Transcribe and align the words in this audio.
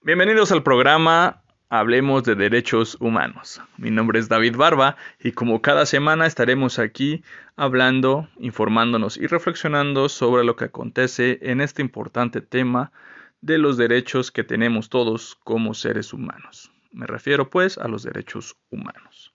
Bienvenidos 0.00 0.52
al 0.52 0.62
programa 0.62 1.42
Hablemos 1.68 2.22
de 2.22 2.36
Derechos 2.36 2.96
Humanos. 3.00 3.60
Mi 3.78 3.90
nombre 3.90 4.20
es 4.20 4.28
David 4.28 4.56
Barba 4.56 4.96
y 5.18 5.32
como 5.32 5.60
cada 5.60 5.86
semana 5.86 6.24
estaremos 6.24 6.78
aquí 6.78 7.24
hablando, 7.56 8.28
informándonos 8.38 9.16
y 9.16 9.26
reflexionando 9.26 10.08
sobre 10.08 10.44
lo 10.44 10.54
que 10.54 10.66
acontece 10.66 11.40
en 11.42 11.60
este 11.60 11.82
importante 11.82 12.40
tema 12.40 12.92
de 13.40 13.58
los 13.58 13.76
derechos 13.76 14.30
que 14.30 14.44
tenemos 14.44 14.88
todos 14.88 15.34
como 15.42 15.74
seres 15.74 16.12
humanos. 16.12 16.70
Me 16.92 17.06
refiero 17.08 17.50
pues 17.50 17.76
a 17.76 17.88
los 17.88 18.04
derechos 18.04 18.56
humanos. 18.70 19.34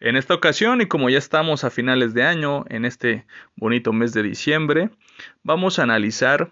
En 0.00 0.16
esta 0.16 0.32
ocasión, 0.32 0.80
y 0.80 0.86
como 0.86 1.10
ya 1.10 1.18
estamos 1.18 1.64
a 1.64 1.70
finales 1.70 2.14
de 2.14 2.22
año, 2.24 2.64
en 2.70 2.86
este 2.86 3.26
bonito 3.56 3.92
mes 3.92 4.14
de 4.14 4.22
diciembre, 4.22 4.90
vamos 5.42 5.78
a 5.78 5.82
analizar 5.82 6.50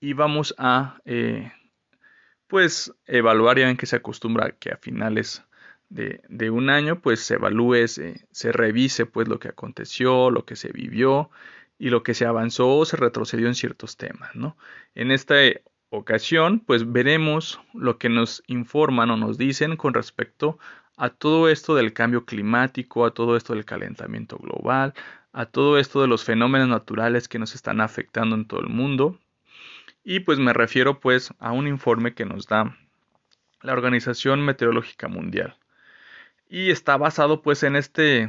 y 0.00 0.14
vamos 0.14 0.54
a 0.56 0.96
eh, 1.04 1.52
pues 2.46 2.94
evaluar, 3.06 3.58
ya 3.58 3.66
ven 3.66 3.76
que 3.76 3.86
se 3.86 3.96
acostumbra 3.96 4.52
que 4.52 4.70
a 4.70 4.76
finales 4.76 5.44
de, 5.88 6.50
un 6.50 6.70
año 6.70 7.00
pues 7.00 7.20
se 7.20 7.34
evalúe, 7.34 7.86
se, 7.88 8.26
se, 8.32 8.52
revise 8.52 9.06
pues 9.06 9.28
lo 9.28 9.38
que 9.38 9.48
aconteció, 9.48 10.30
lo 10.30 10.44
que 10.44 10.56
se 10.56 10.72
vivió 10.72 11.30
y 11.78 11.90
lo 11.90 12.02
que 12.02 12.14
se 12.14 12.26
avanzó 12.26 12.76
o 12.76 12.84
se 12.84 12.96
retrocedió 12.96 13.46
en 13.48 13.54
ciertos 13.54 13.96
temas, 13.96 14.34
¿no? 14.34 14.56
En 14.94 15.10
esta 15.10 15.36
ocasión 15.90 16.60
pues 16.60 16.90
veremos 16.90 17.60
lo 17.72 17.98
que 17.98 18.08
nos 18.08 18.42
informan 18.46 19.10
o 19.10 19.16
nos 19.16 19.38
dicen 19.38 19.76
con 19.76 19.94
respecto 19.94 20.58
a 20.96 21.10
todo 21.10 21.48
esto 21.48 21.74
del 21.74 21.92
cambio 21.92 22.24
climático, 22.24 23.04
a 23.04 23.12
todo 23.12 23.36
esto 23.36 23.54
del 23.54 23.64
calentamiento 23.64 24.38
global, 24.38 24.94
a 25.32 25.46
todo 25.46 25.78
esto 25.78 26.00
de 26.00 26.08
los 26.08 26.24
fenómenos 26.24 26.68
naturales 26.68 27.28
que 27.28 27.38
nos 27.38 27.54
están 27.54 27.80
afectando 27.80 28.36
en 28.36 28.46
todo 28.46 28.60
el 28.60 28.68
mundo. 28.68 29.18
Y 30.04 30.20
pues 30.20 30.38
me 30.38 30.52
refiero 30.52 31.00
pues 31.00 31.32
a 31.38 31.52
un 31.52 31.66
informe 31.66 32.14
que 32.14 32.26
nos 32.26 32.46
da 32.46 32.76
la 33.62 33.72
Organización 33.72 34.42
Meteorológica 34.42 35.08
Mundial. 35.08 35.56
Y 36.46 36.70
está 36.70 36.98
basado 36.98 37.40
pues 37.40 37.62
en 37.62 37.74
este 37.74 38.28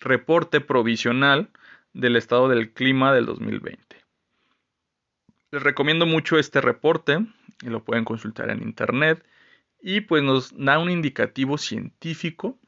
reporte 0.00 0.62
provisional 0.62 1.50
del 1.92 2.16
estado 2.16 2.48
del 2.48 2.72
clima 2.72 3.12
del 3.12 3.26
2020. 3.26 4.02
Les 5.50 5.62
recomiendo 5.62 6.06
mucho 6.06 6.38
este 6.38 6.62
reporte 6.62 7.18
y 7.62 7.66
lo 7.66 7.84
pueden 7.84 8.06
consultar 8.06 8.48
en 8.48 8.62
internet 8.62 9.24
y 9.82 10.00
pues 10.00 10.22
nos 10.22 10.56
da 10.56 10.78
un 10.78 10.90
indicativo 10.90 11.58
científico 11.58 12.58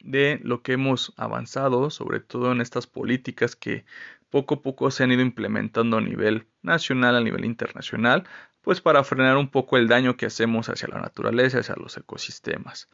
de 0.00 0.40
lo 0.44 0.62
que 0.62 0.74
hemos 0.74 1.12
avanzado, 1.16 1.90
sobre 1.90 2.20
todo 2.20 2.52
en 2.52 2.60
estas 2.60 2.86
políticas 2.86 3.56
que 3.56 3.84
poco 4.30 4.54
a 4.54 4.62
poco 4.62 4.90
se 4.92 5.02
han 5.02 5.10
ido 5.10 5.22
implementando 5.22 5.98
a 5.98 6.00
nivel 6.00 6.46
nacional, 6.62 7.16
a 7.16 7.20
nivel 7.20 7.44
internacional, 7.44 8.24
pues 8.62 8.80
para 8.80 9.04
frenar 9.04 9.36
un 9.36 9.48
poco 9.48 9.76
el 9.76 9.88
daño 9.88 10.16
que 10.16 10.26
hacemos 10.26 10.68
hacia 10.68 10.88
la 10.88 11.00
naturaleza, 11.00 11.58
hacia 11.58 11.74
los 11.76 11.96
ecosistemas 11.96 12.88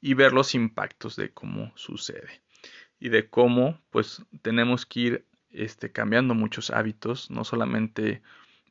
y 0.00 0.14
ver 0.14 0.32
los 0.32 0.54
impactos 0.54 1.16
de 1.16 1.32
cómo 1.32 1.72
sucede 1.76 2.42
y 2.98 3.08
de 3.08 3.28
cómo 3.28 3.80
pues 3.90 4.22
tenemos 4.42 4.86
que 4.86 5.00
ir 5.00 5.26
este, 5.50 5.90
cambiando 5.90 6.34
muchos 6.34 6.70
hábitos, 6.70 7.30
no 7.30 7.44
solamente 7.44 8.22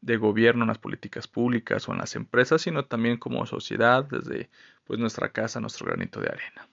de 0.02 0.18
gobierno 0.18 0.64
en 0.64 0.68
las 0.68 0.78
políticas 0.78 1.28
públicas 1.28 1.90
o 1.90 1.94
en 1.94 1.98
las 1.98 2.16
empresas, 2.16 2.62
sino 2.62 2.86
también 2.86 3.18
como 3.18 3.46
sociedad 3.48 4.06
desde 4.06 4.52
pues 4.84 5.00
nuestra 5.00 5.32
casa, 5.32 5.60
nuestro 5.60 5.88
granito 5.88 6.20
de 6.20 6.28
arena. 6.28 6.70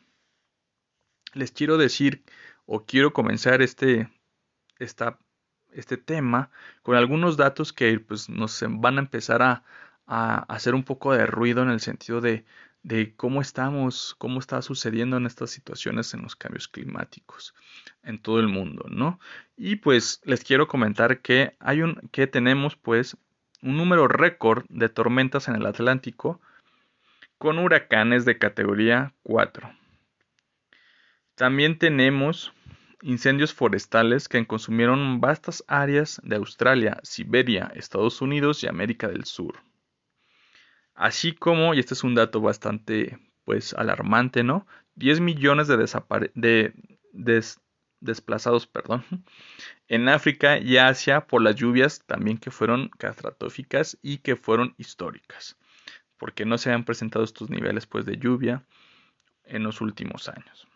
Les 1.33 1.50
quiero 1.50 1.78
decir 1.78 2.23
o 2.67 2.84
quiero 2.84 3.15
comenzar 3.15 3.62
este, 3.62 4.11
este 5.75 5.97
tema 5.97 6.51
con 6.83 6.97
algunos 6.97 7.37
datos 7.37 7.73
que 7.73 7.98
pues, 8.01 8.28
nos 8.28 8.62
van 8.69 8.98
a 8.98 9.01
empezar 9.01 9.42
a, 9.42 9.65
a 10.06 10.41
hacer 10.48 10.75
un 10.75 10.84
poco 10.84 11.12
de 11.12 11.27
ruido 11.27 11.62
en 11.62 11.70
el 11.70 11.81
sentido 11.81 12.20
de, 12.20 12.45
de 12.83 13.15
cómo 13.15 13.41
estamos, 13.41 14.15
cómo 14.19 14.41
está 14.41 14.61
sucediendo 14.62 15.17
en 15.17 15.27
estas 15.27 15.50
situaciones 15.50 16.12
en 16.15 16.23
los 16.23 16.37
cambios 16.37 16.69
climáticos 16.69 17.55
en 18.03 18.19
todo 18.19 18.41
el 18.41 18.49
mundo, 18.49 18.87
¿no? 18.88 19.21
Y 19.56 19.77
pues 19.77 20.21
les 20.25 20.43
quiero 20.43 20.66
comentar 20.66 21.21
que 21.21 21.56
hay 21.60 21.83
un 21.83 21.94
que 22.10 22.27
tenemos 22.27 22.77
pues 22.77 23.16
un 23.62 23.77
número 23.77 24.09
récord 24.09 24.65
de 24.69 24.89
tormentas 24.89 25.49
en 25.49 25.54
el 25.54 25.66
Atlántico 25.66 26.41
con 27.39 27.59
huracanes 27.59 28.25
de 28.25 28.39
categoría 28.39 29.15
4. 29.22 29.72
También 31.37 31.78
tenemos 31.78 32.53
incendios 33.03 33.53
forestales 33.53 34.29
que 34.29 34.47
consumieron 34.47 35.21
vastas 35.21 35.65
áreas 35.67 36.21
de 36.25 36.37
Australia, 36.37 37.01
Siberia, 37.03 37.71
Estados 37.75 38.23
Unidos 38.23 38.63
y 38.63 38.69
América 38.69 39.09
del 39.09 39.25
Sur. 39.25 39.57
Así 40.95 41.33
como, 41.33 41.75
y 41.75 41.81
este 41.81 41.95
es 41.95 42.05
un 42.05 42.15
dato 42.15 42.41
bastante 42.41 43.19
pues 43.45 43.75
alarmante, 43.75 44.45
¿no? 44.45 44.67
10 44.95 45.21
millones 45.21 45.69
de, 45.69 46.73
de 47.15 47.43
desplazados 48.01 48.67
perdón, 48.67 49.05
en 49.89 50.09
África 50.09 50.59
y 50.59 50.77
Asia 50.77 51.27
por 51.27 51.43
las 51.43 51.57
lluvias 51.57 52.05
también 52.07 52.39
que 52.39 52.51
fueron 52.51 52.89
catastróficas 52.99 53.99
y 54.03 54.19
que 54.19 54.37
fueron 54.37 54.75
históricas, 54.77 55.57
porque 56.19 56.45
no 56.45 56.59
se 56.59 56.73
han 56.73 56.84
presentado 56.84 57.25
estos 57.25 57.51
niveles 57.51 57.87
pues, 57.87 58.05
de 58.05 58.19
lluvia 58.19 58.65
en 59.45 59.63
los 59.63 59.81
últimos 59.81 60.29
años. 60.29 60.69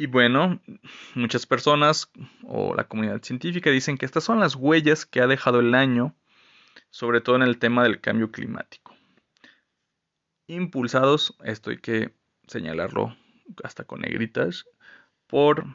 Y 0.00 0.06
bueno, 0.06 0.62
muchas 1.14 1.44
personas 1.44 2.10
o 2.44 2.74
la 2.74 2.84
comunidad 2.84 3.22
científica 3.22 3.68
dicen 3.68 3.98
que 3.98 4.06
estas 4.06 4.24
son 4.24 4.40
las 4.40 4.56
huellas 4.56 5.04
que 5.04 5.20
ha 5.20 5.26
dejado 5.26 5.60
el 5.60 5.74
año, 5.74 6.16
sobre 6.88 7.20
todo 7.20 7.36
en 7.36 7.42
el 7.42 7.58
tema 7.58 7.82
del 7.82 8.00
cambio 8.00 8.32
climático. 8.32 8.96
Impulsados, 10.46 11.36
esto 11.44 11.68
hay 11.68 11.80
que 11.80 12.14
señalarlo 12.46 13.14
hasta 13.62 13.84
con 13.84 14.00
negritas, 14.00 14.64
por 15.26 15.66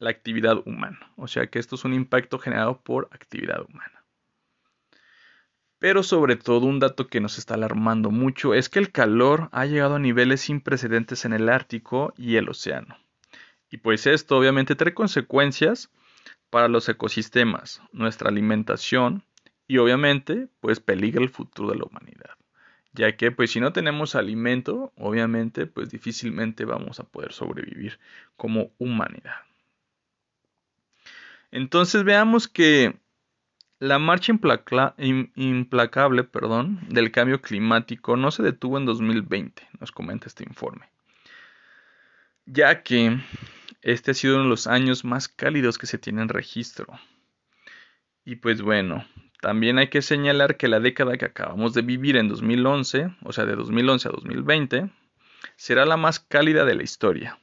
la 0.00 0.10
actividad 0.10 0.66
humana. 0.66 0.98
O 1.14 1.28
sea 1.28 1.46
que 1.46 1.60
esto 1.60 1.76
es 1.76 1.84
un 1.84 1.94
impacto 1.94 2.40
generado 2.40 2.80
por 2.82 3.08
actividad 3.12 3.64
humana. 3.64 4.04
Pero 5.78 6.02
sobre 6.02 6.34
todo 6.34 6.66
un 6.66 6.80
dato 6.80 7.06
que 7.06 7.20
nos 7.20 7.38
está 7.38 7.54
alarmando 7.54 8.10
mucho 8.10 8.54
es 8.54 8.68
que 8.68 8.80
el 8.80 8.90
calor 8.90 9.50
ha 9.52 9.66
llegado 9.66 9.94
a 9.94 10.00
niveles 10.00 10.40
sin 10.40 10.60
precedentes 10.60 11.24
en 11.24 11.32
el 11.32 11.48
Ártico 11.48 12.12
y 12.16 12.34
el 12.34 12.48
océano. 12.48 12.96
Y 13.70 13.78
pues 13.78 14.06
esto 14.06 14.36
obviamente 14.36 14.74
trae 14.74 14.94
consecuencias 14.94 15.90
para 16.50 16.68
los 16.68 16.88
ecosistemas, 16.88 17.80
nuestra 17.92 18.28
alimentación 18.28 19.24
y 19.68 19.78
obviamente 19.78 20.48
pues 20.60 20.80
peligra 20.80 21.22
el 21.22 21.30
futuro 21.30 21.70
de 21.70 21.78
la 21.78 21.84
humanidad 21.84 22.30
ya 22.92 23.16
que 23.16 23.30
pues 23.30 23.52
si 23.52 23.60
no 23.60 23.72
tenemos 23.72 24.14
alimento, 24.14 24.92
obviamente 24.96 25.66
pues 25.66 25.90
difícilmente 25.90 26.64
vamos 26.64 27.00
a 27.00 27.04
poder 27.04 27.32
sobrevivir 27.32 27.98
como 28.36 28.72
humanidad. 28.78 29.36
Entonces 31.50 32.04
veamos 32.04 32.48
que 32.48 32.96
la 33.78 33.98
marcha 33.98 34.32
implacable 34.32 36.24
perdón, 36.24 36.80
del 36.88 37.10
cambio 37.10 37.40
climático 37.40 38.16
no 38.16 38.30
se 38.30 38.42
detuvo 38.42 38.78
en 38.78 38.86
2020, 38.86 39.68
nos 39.78 39.92
comenta 39.92 40.26
este 40.26 40.44
informe, 40.44 40.88
ya 42.46 42.82
que 42.82 43.18
este 43.82 44.10
ha 44.10 44.14
sido 44.14 44.34
uno 44.34 44.44
de 44.44 44.50
los 44.50 44.66
años 44.66 45.04
más 45.04 45.28
cálidos 45.28 45.78
que 45.78 45.86
se 45.86 45.98
tiene 45.98 46.22
en 46.22 46.28
registro. 46.28 46.86
Y 48.24 48.36
pues 48.36 48.62
bueno, 48.62 49.06
también 49.40 49.78
hay 49.78 49.88
que 49.88 50.02
señalar 50.02 50.56
que 50.56 50.68
la 50.68 50.80
década 50.80 51.16
que 51.16 51.24
acabamos 51.24 51.72
de 51.72 51.82
vivir 51.82 52.16
en 52.16 52.28
2011, 52.28 53.16
o 53.22 53.32
sea, 53.32 53.46
de 53.46 53.56
2011 53.56 54.08
a 54.08 54.12
2020, 54.12 54.90
será 55.56 55.86
la 55.86 55.96
más 55.96 56.20
cálida 56.20 56.64
de 56.64 56.74
la 56.74 56.82
historia. 56.82 57.38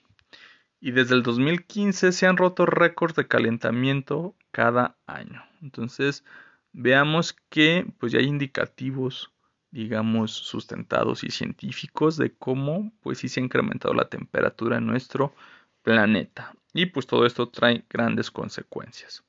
Y 0.79 0.91
desde 0.91 1.15
el 1.15 1.23
2015 1.23 2.11
se 2.11 2.27
han 2.27 2.37
roto 2.37 2.67
récords 2.67 3.15
de 3.15 3.27
calentamiento 3.27 4.35
cada 4.51 4.95
año. 5.07 5.43
Entonces, 5.61 6.23
veamos 6.71 7.35
que 7.49 7.87
pues 7.97 8.11
ya 8.11 8.19
hay 8.19 8.25
indicativos, 8.25 9.31
digamos, 9.71 10.31
sustentados 10.31 11.23
y 11.23 11.31
científicos 11.31 12.15
de 12.17 12.35
cómo 12.35 12.91
pues 13.01 13.17
sí 13.17 13.27
se 13.27 13.39
ha 13.39 13.43
incrementado 13.43 13.95
la 13.95 14.09
temperatura 14.09 14.77
en 14.77 14.85
nuestro 14.85 15.33
planeta. 15.87 16.53
Y 16.73 16.87
pues 16.87 17.07
todo 17.07 17.25
esto 17.25 17.47
trae 17.47 17.85
grandes 17.89 18.29
consecuencias. 18.29 19.23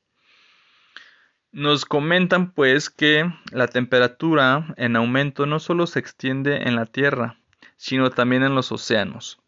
Nos 1.53 1.85
comentan 1.85 2.51
pues 2.51 2.91
que 2.91 3.33
la 3.53 3.69
temperatura 3.69 4.75
en 4.77 4.97
aumento 4.97 5.47
no 5.47 5.61
solo 5.61 5.87
se 5.87 6.01
extiende 6.01 6.65
en 6.65 6.75
la 6.75 6.87
Tierra, 6.87 7.39
sino 7.77 8.11
también 8.11 8.43
en 8.43 8.57
los 8.57 8.73
océanos, 8.73 9.39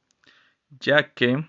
ya 0.69 1.13
que 1.13 1.45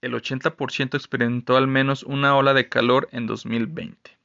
el 0.00 0.14
80% 0.14 0.94
experimentó 0.94 1.56
al 1.56 1.66
menos 1.66 2.04
una 2.04 2.36
ola 2.36 2.54
de 2.54 2.68
calor 2.68 3.08
en 3.10 3.26
2020. 3.26 4.16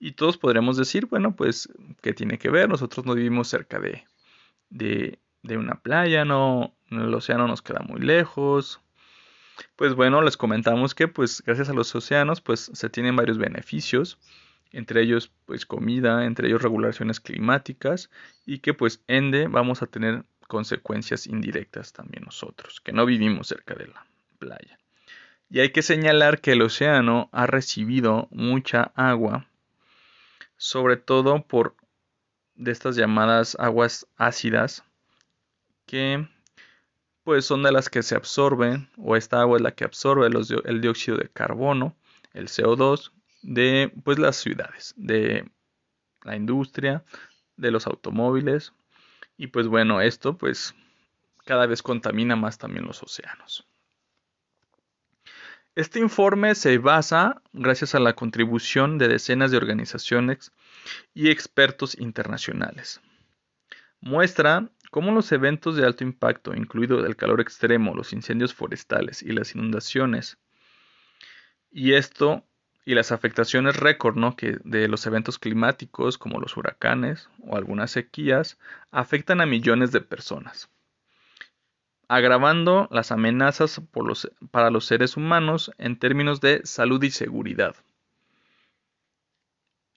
Y 0.00 0.12
todos 0.12 0.36
podremos 0.36 0.76
decir, 0.76 1.06
bueno, 1.06 1.36
pues, 1.36 1.68
¿qué 2.02 2.12
tiene 2.12 2.38
que 2.38 2.50
ver? 2.50 2.68
Nosotros 2.68 3.06
no 3.06 3.14
vivimos 3.14 3.46
cerca 3.46 3.78
de, 3.78 4.04
de, 4.68 5.20
de 5.42 5.56
una 5.56 5.80
playa, 5.80 6.24
no, 6.24 6.74
el 6.90 7.14
océano 7.14 7.46
nos 7.46 7.62
queda 7.62 7.80
muy 7.80 8.00
lejos, 8.00 8.80
pues 9.76 9.94
bueno, 9.94 10.22
les 10.22 10.36
comentamos 10.36 10.94
que 10.94 11.08
pues 11.08 11.42
gracias 11.44 11.68
a 11.68 11.74
los 11.74 11.94
océanos 11.94 12.40
pues 12.40 12.70
se 12.72 12.88
tienen 12.88 13.16
varios 13.16 13.38
beneficios 13.38 14.18
entre 14.72 15.02
ellos 15.02 15.30
pues 15.46 15.66
comida, 15.66 16.24
entre 16.24 16.48
ellos 16.48 16.62
regulaciones 16.62 17.20
climáticas 17.20 18.10
y 18.44 18.58
que 18.58 18.74
pues 18.74 19.02
ende 19.06 19.48
vamos 19.48 19.82
a 19.82 19.86
tener 19.86 20.24
consecuencias 20.46 21.26
indirectas 21.26 21.92
también 21.92 22.24
nosotros, 22.24 22.80
que 22.80 22.92
no 22.92 23.06
vivimos 23.06 23.48
cerca 23.48 23.74
de 23.74 23.88
la 23.88 24.06
playa. 24.38 24.78
Y 25.50 25.60
hay 25.60 25.70
que 25.72 25.82
señalar 25.82 26.40
que 26.40 26.52
el 26.52 26.62
océano 26.62 27.28
ha 27.32 27.46
recibido 27.46 28.28
mucha 28.30 28.92
agua, 28.94 29.46
sobre 30.56 30.96
todo 30.96 31.42
por 31.42 31.74
de 32.54 32.72
estas 32.72 32.96
llamadas 32.96 33.56
aguas 33.58 34.06
ácidas, 34.16 34.84
que 35.86 36.28
pues 37.28 37.44
son 37.44 37.62
de 37.62 37.70
las 37.70 37.90
que 37.90 38.02
se 38.02 38.14
absorben, 38.14 38.88
o 38.96 39.14
esta 39.14 39.42
agua 39.42 39.58
es 39.58 39.62
la 39.62 39.72
que 39.72 39.84
absorbe 39.84 40.30
el 40.64 40.80
dióxido 40.80 41.18
de 41.18 41.28
carbono, 41.28 41.94
el 42.32 42.48
CO2, 42.48 43.12
de 43.42 43.92
pues 44.02 44.18
las 44.18 44.36
ciudades, 44.36 44.94
de 44.96 45.46
la 46.22 46.36
industria, 46.36 47.04
de 47.58 47.70
los 47.70 47.86
automóviles, 47.86 48.72
y 49.36 49.48
pues 49.48 49.66
bueno, 49.66 50.00
esto 50.00 50.38
pues 50.38 50.74
cada 51.44 51.66
vez 51.66 51.82
contamina 51.82 52.34
más 52.34 52.56
también 52.56 52.86
los 52.86 53.02
océanos. 53.02 53.68
Este 55.74 55.98
informe 55.98 56.54
se 56.54 56.78
basa 56.78 57.42
gracias 57.52 57.94
a 57.94 58.00
la 58.00 58.14
contribución 58.14 58.96
de 58.96 59.08
decenas 59.08 59.50
de 59.50 59.58
organizaciones 59.58 60.50
y 61.12 61.28
expertos 61.28 61.94
internacionales. 61.98 63.02
Muestra 64.00 64.70
cómo 64.90 65.12
los 65.12 65.30
eventos 65.32 65.76
de 65.76 65.84
alto 65.84 66.04
impacto, 66.04 66.54
incluido 66.54 67.04
el 67.04 67.16
calor 67.16 67.40
extremo, 67.40 67.94
los 67.94 68.12
incendios 68.12 68.54
forestales 68.54 69.22
y 69.22 69.32
las 69.32 69.54
inundaciones, 69.54 70.38
y 71.70 71.92
esto 71.94 72.44
y 72.84 72.94
las 72.94 73.12
afectaciones 73.12 73.76
récord 73.76 74.16
¿no? 74.16 74.34
que 74.34 74.58
de 74.64 74.88
los 74.88 75.06
eventos 75.06 75.38
climáticos 75.38 76.16
como 76.16 76.40
los 76.40 76.56
huracanes 76.56 77.28
o 77.46 77.56
algunas 77.56 77.90
sequías 77.90 78.58
afectan 78.90 79.40
a 79.40 79.46
millones 79.46 79.92
de 79.92 80.00
personas 80.00 80.70
agravando 82.08 82.88
las 82.90 83.12
amenazas 83.12 83.80
para 84.50 84.70
los 84.70 84.84
seres 84.86 85.16
humanos 85.16 85.70
en 85.76 85.98
términos 85.98 86.40
de 86.40 86.62
salud 86.64 87.02
y 87.02 87.10
seguridad. 87.10 87.76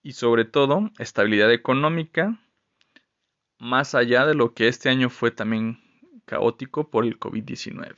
Y 0.04 0.14
sobre 0.14 0.46
todo, 0.46 0.92
estabilidad 1.00 1.52
económica, 1.54 2.38
más 3.62 3.94
allá 3.94 4.26
de 4.26 4.34
lo 4.34 4.56
que 4.56 4.68
este 4.68 4.90
año 4.90 5.12
fue 5.12 5.30
también 5.30 5.80
caótico 6.26 6.90
por 6.90 7.06
el 7.06 7.20
COVID-19. 7.20 7.96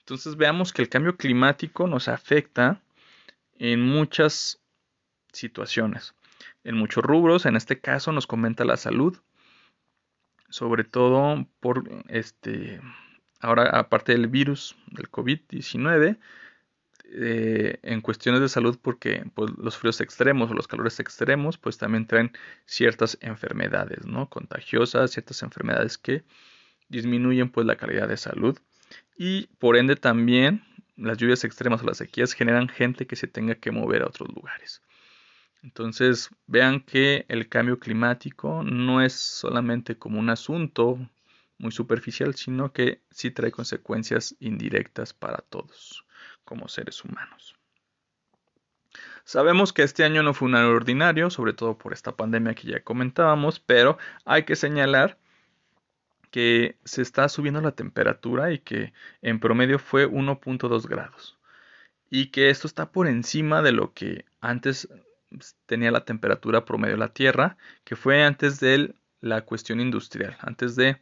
Entonces 0.00 0.36
veamos 0.36 0.74
que 0.74 0.82
el 0.82 0.90
cambio 0.90 1.16
climático 1.16 1.86
nos 1.86 2.06
afecta 2.06 2.82
en 3.54 3.80
muchas 3.80 4.60
situaciones, 5.32 6.14
en 6.64 6.76
muchos 6.76 7.02
rubros, 7.02 7.46
en 7.46 7.56
este 7.56 7.80
caso 7.80 8.12
nos 8.12 8.26
comenta 8.26 8.66
la 8.66 8.76
salud, 8.76 9.16
sobre 10.50 10.84
todo 10.84 11.46
por 11.60 11.88
este 12.08 12.82
ahora 13.40 13.70
aparte 13.70 14.12
del 14.12 14.26
virus 14.26 14.76
del 14.88 15.10
COVID-19, 15.10 16.18
eh, 17.12 17.78
en 17.82 18.00
cuestiones 18.00 18.40
de 18.40 18.48
salud 18.48 18.78
porque 18.80 19.24
pues, 19.34 19.52
los 19.58 19.76
fríos 19.76 20.00
extremos 20.00 20.50
o 20.50 20.54
los 20.54 20.66
calores 20.66 20.98
extremos 21.00 21.58
pues 21.58 21.78
también 21.78 22.06
traen 22.06 22.32
ciertas 22.64 23.18
enfermedades 23.20 24.06
no 24.06 24.28
contagiosas 24.28 25.12
ciertas 25.12 25.42
enfermedades 25.42 25.98
que 25.98 26.24
disminuyen 26.88 27.50
pues 27.50 27.66
la 27.66 27.76
calidad 27.76 28.08
de 28.08 28.16
salud. 28.16 28.58
Y 29.16 29.46
por 29.58 29.76
ende 29.76 29.96
también 29.96 30.64
las 30.96 31.18
lluvias 31.18 31.44
extremas 31.44 31.82
o 31.82 31.86
las 31.86 31.98
sequías 31.98 32.32
generan 32.32 32.68
gente 32.68 33.06
que 33.06 33.16
se 33.16 33.26
tenga 33.26 33.56
que 33.56 33.70
mover 33.70 34.02
a 34.02 34.06
otros 34.06 34.28
lugares. 34.34 34.82
Entonces 35.62 36.30
vean 36.46 36.80
que 36.80 37.24
el 37.28 37.48
cambio 37.48 37.78
climático 37.78 38.62
no 38.62 39.02
es 39.02 39.14
solamente 39.14 39.96
como 39.96 40.20
un 40.20 40.30
asunto 40.30 40.98
muy 41.58 41.72
superficial, 41.72 42.34
sino 42.34 42.72
que 42.72 43.00
sí 43.10 43.30
trae 43.30 43.50
consecuencias 43.50 44.36
indirectas 44.40 45.14
para 45.14 45.38
todos 45.38 46.04
como 46.44 46.68
seres 46.68 47.04
humanos. 47.04 47.56
Sabemos 49.24 49.72
que 49.72 49.82
este 49.82 50.04
año 50.04 50.22
no 50.22 50.34
fue 50.34 50.48
un 50.48 50.54
año 50.54 50.68
ordinario, 50.68 51.30
sobre 51.30 51.54
todo 51.54 51.78
por 51.78 51.92
esta 51.92 52.12
pandemia 52.12 52.54
que 52.54 52.68
ya 52.68 52.84
comentábamos, 52.84 53.58
pero 53.58 53.96
hay 54.24 54.44
que 54.44 54.54
señalar 54.54 55.18
que 56.30 56.76
se 56.84 57.00
está 57.00 57.28
subiendo 57.28 57.60
la 57.60 57.72
temperatura 57.72 58.52
y 58.52 58.58
que 58.58 58.92
en 59.22 59.40
promedio 59.40 59.78
fue 59.78 60.06
1.2 60.06 60.86
grados. 60.88 61.38
Y 62.10 62.26
que 62.32 62.50
esto 62.50 62.66
está 62.66 62.92
por 62.92 63.06
encima 63.06 63.62
de 63.62 63.72
lo 63.72 63.94
que 63.94 64.24
antes 64.40 64.88
tenía 65.66 65.90
la 65.90 66.04
temperatura 66.04 66.64
promedio 66.64 66.94
de 66.94 66.98
la 66.98 67.12
Tierra, 67.14 67.56
que 67.84 67.96
fue 67.96 68.24
antes 68.24 68.60
de 68.60 68.94
la 69.20 69.42
cuestión 69.42 69.80
industrial, 69.80 70.36
antes 70.40 70.76
de 70.76 71.00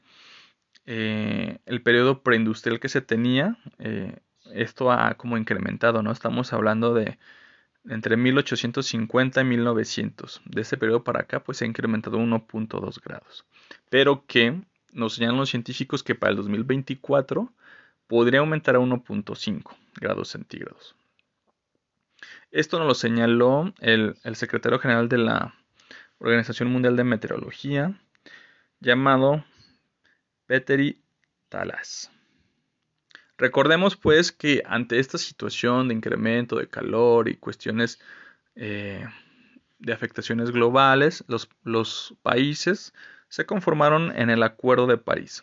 eh, 0.86 1.58
el 1.66 1.82
periodo 1.82 2.22
preindustrial 2.22 2.80
que 2.80 2.88
se 2.88 3.00
tenía, 3.00 3.56
eh, 3.78 4.18
esto 4.54 4.92
ha 4.92 5.14
como 5.14 5.36
incrementado, 5.36 6.02
¿no? 6.02 6.12
Estamos 6.12 6.52
hablando 6.52 6.94
de 6.94 7.18
entre 7.88 8.16
1850 8.16 9.40
y 9.40 9.44
1900. 9.44 10.42
De 10.44 10.62
ese 10.62 10.76
periodo 10.76 11.04
para 11.04 11.20
acá, 11.20 11.42
pues 11.42 11.58
se 11.58 11.64
ha 11.64 11.68
incrementado 11.68 12.18
1.2 12.18 13.00
grados. 13.02 13.44
Pero 13.88 14.24
que 14.26 14.62
nos 14.92 15.14
señalan 15.14 15.38
los 15.38 15.50
científicos 15.50 16.02
que 16.02 16.14
para 16.14 16.30
el 16.30 16.36
2024 16.36 17.52
podría 18.06 18.40
aumentar 18.40 18.76
a 18.76 18.80
1.5 18.80 19.76
grados 20.00 20.28
centígrados. 20.28 20.94
Esto 22.50 22.78
nos 22.78 22.86
lo 22.86 22.94
señaló 22.94 23.72
el, 23.80 24.16
el 24.22 24.36
secretario 24.36 24.78
general 24.78 25.08
de 25.08 25.18
la 25.18 25.54
Organización 26.18 26.70
Mundial 26.70 26.94
de 26.94 27.04
Meteorología, 27.04 27.98
llamado 28.78 29.44
Petteri 30.46 31.00
Talas. 31.48 32.11
Recordemos 33.42 33.96
pues 33.96 34.30
que 34.30 34.62
ante 34.66 35.00
esta 35.00 35.18
situación 35.18 35.88
de 35.88 35.94
incremento 35.94 36.54
de 36.54 36.68
calor 36.68 37.28
y 37.28 37.34
cuestiones 37.34 38.00
eh, 38.54 39.04
de 39.80 39.92
afectaciones 39.92 40.52
globales, 40.52 41.24
los, 41.26 41.48
los 41.64 42.14
países 42.22 42.94
se 43.28 43.44
conformaron 43.44 44.16
en 44.16 44.30
el 44.30 44.44
Acuerdo 44.44 44.86
de 44.86 44.96
París, 44.96 45.42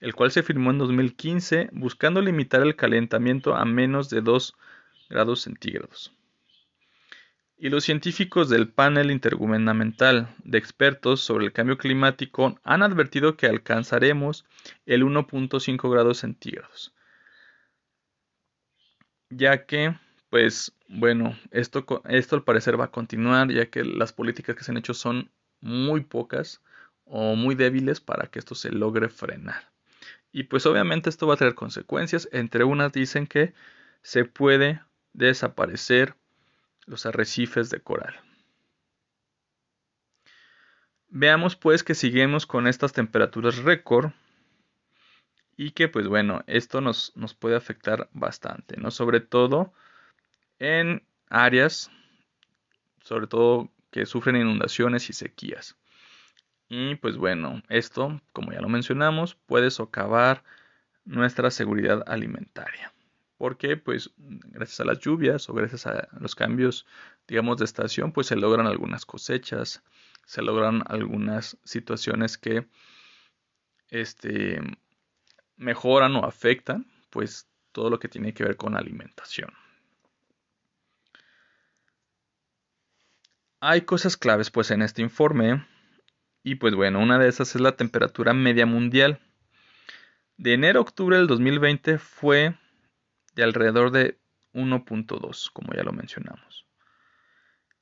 el 0.00 0.14
cual 0.14 0.30
se 0.30 0.42
firmó 0.42 0.70
en 0.70 0.78
2015 0.78 1.68
buscando 1.72 2.22
limitar 2.22 2.62
el 2.62 2.76
calentamiento 2.76 3.54
a 3.54 3.66
menos 3.66 4.08
de 4.08 4.22
2 4.22 4.54
grados 5.10 5.42
centígrados 5.42 6.14
y 7.58 7.68
los 7.68 7.84
científicos 7.84 8.48
del 8.48 8.68
panel 8.68 9.10
intergubernamental 9.10 10.34
de 10.44 10.56
expertos 10.56 11.20
sobre 11.20 11.44
el 11.44 11.52
cambio 11.52 11.76
climático 11.76 12.58
han 12.64 12.82
advertido 12.82 13.36
que 13.36 13.48
alcanzaremos 13.48 14.46
el 14.86 15.04
1.5 15.04 15.90
grados 15.90 16.18
centígrados. 16.18 16.94
Ya 19.36 19.66
que, 19.66 19.96
pues, 20.30 20.72
bueno, 20.88 21.36
esto, 21.50 21.84
esto 22.08 22.36
al 22.36 22.44
parecer 22.44 22.78
va 22.78 22.86
a 22.86 22.90
continuar, 22.90 23.50
ya 23.50 23.66
que 23.66 23.84
las 23.84 24.12
políticas 24.12 24.54
que 24.54 24.64
se 24.64 24.70
han 24.70 24.76
hecho 24.76 24.94
son 24.94 25.30
muy 25.60 26.02
pocas 26.02 26.62
o 27.04 27.34
muy 27.34 27.54
débiles 27.54 28.00
para 28.00 28.28
que 28.28 28.38
esto 28.38 28.54
se 28.54 28.70
logre 28.70 29.08
frenar. 29.08 29.72
Y 30.32 30.44
pues 30.44 30.66
obviamente 30.66 31.10
esto 31.10 31.26
va 31.26 31.34
a 31.34 31.36
tener 31.36 31.54
consecuencias. 31.54 32.28
Entre 32.32 32.64
unas 32.64 32.92
dicen 32.92 33.26
que 33.26 33.54
se 34.02 34.24
puede 34.24 34.80
desaparecer 35.12 36.14
los 36.86 37.06
arrecifes 37.06 37.70
de 37.70 37.80
coral. 37.80 38.14
Veamos 41.08 41.56
pues 41.56 41.84
que 41.84 41.94
seguimos 41.94 42.46
con 42.46 42.66
estas 42.66 42.92
temperaturas 42.92 43.58
récord 43.58 44.10
y 45.56 45.72
que 45.72 45.88
pues 45.88 46.08
bueno, 46.08 46.42
esto 46.46 46.80
nos, 46.80 47.12
nos 47.16 47.34
puede 47.34 47.56
afectar 47.56 48.08
bastante, 48.12 48.76
¿no? 48.76 48.90
Sobre 48.90 49.20
todo 49.20 49.72
en 50.58 51.02
áreas, 51.28 51.90
sobre 53.02 53.26
todo 53.26 53.70
que 53.90 54.06
sufren 54.06 54.36
inundaciones 54.36 55.08
y 55.10 55.12
sequías. 55.12 55.76
Y 56.68 56.96
pues 56.96 57.16
bueno, 57.16 57.62
esto, 57.68 58.20
como 58.32 58.52
ya 58.52 58.60
lo 58.60 58.68
mencionamos, 58.68 59.34
puede 59.34 59.70
socavar 59.70 60.42
nuestra 61.04 61.50
seguridad 61.50 62.02
alimentaria 62.06 62.94
porque 63.36 63.76
pues 63.76 64.10
gracias 64.16 64.80
a 64.80 64.84
las 64.84 65.00
lluvias 65.00 65.48
o 65.48 65.54
gracias 65.54 65.86
a 65.86 66.08
los 66.18 66.34
cambios 66.34 66.86
digamos 67.26 67.58
de 67.58 67.64
estación 67.64 68.12
pues 68.12 68.28
se 68.28 68.36
logran 68.36 68.66
algunas 68.66 69.04
cosechas 69.04 69.82
se 70.24 70.42
logran 70.42 70.82
algunas 70.86 71.58
situaciones 71.64 72.38
que 72.38 72.66
este 73.88 74.60
mejoran 75.56 76.16
o 76.16 76.24
afectan 76.24 76.86
pues 77.10 77.48
todo 77.72 77.90
lo 77.90 77.98
que 77.98 78.08
tiene 78.08 78.34
que 78.34 78.44
ver 78.44 78.56
con 78.56 78.76
alimentación. 78.76 79.52
Hay 83.60 83.82
cosas 83.82 84.16
claves 84.16 84.50
pues 84.50 84.70
en 84.70 84.82
este 84.82 85.02
informe 85.02 85.66
y 86.42 86.56
pues 86.56 86.74
bueno 86.74 87.00
una 87.00 87.18
de 87.18 87.28
esas 87.28 87.54
es 87.54 87.60
la 87.60 87.76
temperatura 87.76 88.34
media 88.34 88.66
mundial. 88.66 89.20
De 90.36 90.52
enero 90.52 90.80
a 90.80 90.82
octubre 90.82 91.16
del 91.16 91.26
2020 91.26 91.98
fue 91.98 92.56
de 93.34 93.42
alrededor 93.44 93.90
de 93.90 94.18
1.2, 94.52 95.50
como 95.52 95.72
ya 95.74 95.82
lo 95.82 95.92
mencionamos. 95.92 96.66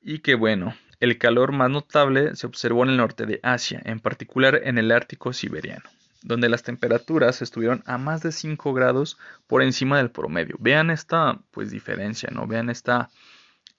y 0.01 0.19
que 0.19 0.35
bueno, 0.35 0.75
el 1.01 1.19
calor 1.19 1.53
más 1.53 1.71
notable 1.71 2.35
se 2.37 2.47
observó 2.47 2.85
en 2.85 2.91
el 2.91 2.97
norte 2.97 3.27
de 3.27 3.41
Asia, 3.43 3.81
en 3.85 4.01
particular 4.01 4.61
en 4.65 4.79
el 4.79 4.91
Ártico 4.91 5.33
siberiano, 5.33 5.89
donde 6.23 6.49
las 6.49 6.63
temperaturas 6.63 7.43
estuvieron 7.43 7.83
a 7.87 7.99
más 7.99 8.23
de 8.23 8.33
5 8.33 8.73
grados 8.73 9.19
por 9.47 9.63
encima 9.63 9.99
del 9.99 10.11
promedio. 10.11 10.57
Vean 10.59 10.91
esta 10.91 11.41
pues 11.51 11.71
diferencia, 11.71 12.31
¿no? 12.33 12.47
Vean 12.47 12.71
esta 12.71 13.11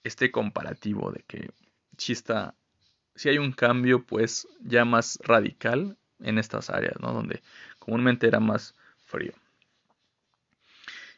este 0.02 0.30
comparativo 0.30 1.10
de 1.10 1.24
que 1.26 1.50
si 1.96 2.14
si 3.14 3.28
hay 3.28 3.38
un 3.38 3.52
cambio 3.52 4.04
pues 4.04 4.46
ya 4.60 4.84
más 4.84 5.18
radical 5.22 5.96
en 6.20 6.38
estas 6.38 6.70
áreas, 6.70 6.94
¿no? 7.00 7.12
Donde 7.12 7.42
comúnmente 7.78 8.26
era 8.26 8.40
más 8.40 8.74
frío. 9.04 9.32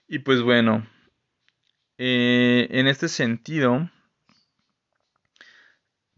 Y 0.09 0.21
pues 0.21 0.41
bueno, 0.43 0.87
eh, 1.99 2.69
en 2.71 2.87
este 2.87 3.09
sentido, 3.09 3.91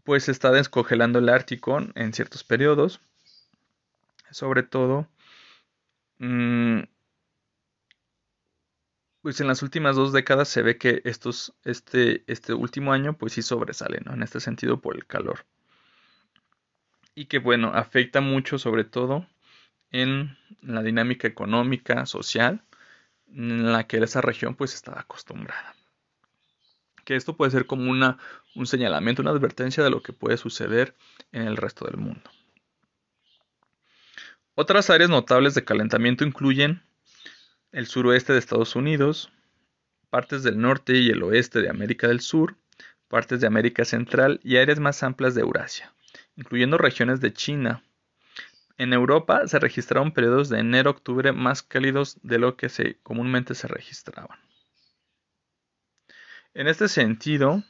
pues 0.03 0.25
se 0.25 0.31
está 0.31 0.51
descongelando 0.51 1.19
el 1.19 1.29
Ártico 1.29 1.79
en 1.95 2.13
ciertos 2.13 2.43
periodos. 2.43 2.99
Sobre 4.31 4.63
todo, 4.63 5.07
mm, 6.19 6.81
pues 9.21 9.39
en 9.41 9.47
las 9.47 9.61
últimas 9.63 9.95
dos 9.95 10.13
décadas 10.13 10.47
se 10.49 10.61
ve 10.61 10.77
que 10.77 11.01
estos, 11.05 11.53
este, 11.63 12.23
este 12.27 12.53
último 12.53 12.93
año, 12.93 13.17
pues 13.17 13.33
sí 13.33 13.41
sobresale, 13.41 13.99
¿no? 14.05 14.13
En 14.13 14.23
este 14.23 14.39
sentido, 14.39 14.81
por 14.81 14.95
el 14.95 15.05
calor. 15.05 15.45
Y 17.15 17.25
que, 17.25 17.39
bueno, 17.39 17.71
afecta 17.73 18.21
mucho, 18.21 18.57
sobre 18.57 18.83
todo, 18.83 19.27
en 19.91 20.37
la 20.61 20.83
dinámica 20.83 21.27
económica, 21.27 22.05
social, 22.05 22.63
en 23.27 23.71
la 23.71 23.87
que 23.87 23.97
esa 23.97 24.21
región, 24.21 24.55
pues, 24.55 24.73
estaba 24.75 25.01
acostumbrada 25.01 25.75
que 27.09 27.15
esto 27.15 27.35
puede 27.35 27.49
ser 27.49 27.65
como 27.65 27.89
una, 27.89 28.19
un 28.53 28.67
señalamiento, 28.67 29.23
una 29.23 29.31
advertencia 29.31 29.83
de 29.83 29.89
lo 29.89 30.03
que 30.03 30.13
puede 30.13 30.37
suceder 30.37 30.95
en 31.31 31.41
el 31.41 31.57
resto 31.57 31.85
del 31.85 31.97
mundo. 31.97 32.29
Otras 34.61 34.89
áreas 34.89 35.09
notables 35.09 35.55
de 35.55 35.63
calentamiento 35.63 36.25
incluyen 36.25 36.83
el 37.71 37.87
suroeste 37.87 38.33
de 38.33 38.39
Estados 38.39 38.75
Unidos, 38.75 39.31
partes 40.09 40.43
del 40.43 40.59
norte 40.59 40.97
y 40.97 41.09
el 41.11 41.23
oeste 41.23 41.61
de 41.61 41.69
América 41.69 42.09
del 42.09 42.19
Sur, 42.19 42.57
partes 43.07 43.39
de 43.39 43.47
América 43.47 43.85
Central 43.85 44.41
y 44.43 44.57
áreas 44.57 44.81
más 44.81 45.01
amplias 45.01 45.33
de 45.33 45.43
Eurasia, 45.43 45.93
incluyendo 46.35 46.77
regiones 46.77 47.21
de 47.21 47.31
China. 47.31 47.85
En 48.77 48.91
Europa 48.91 49.47
se 49.47 49.59
registraron 49.59 50.11
periodos 50.11 50.49
de 50.49 50.59
enero-octubre 50.59 51.31
más 51.31 51.63
cálidos 51.63 52.17
de 52.21 52.39
lo 52.39 52.57
que 52.57 52.97
comúnmente 53.01 53.55
se 53.55 53.69
registraban. 53.69 54.39
En 56.53 56.67
este 56.67 56.89
sentido, 56.89 57.63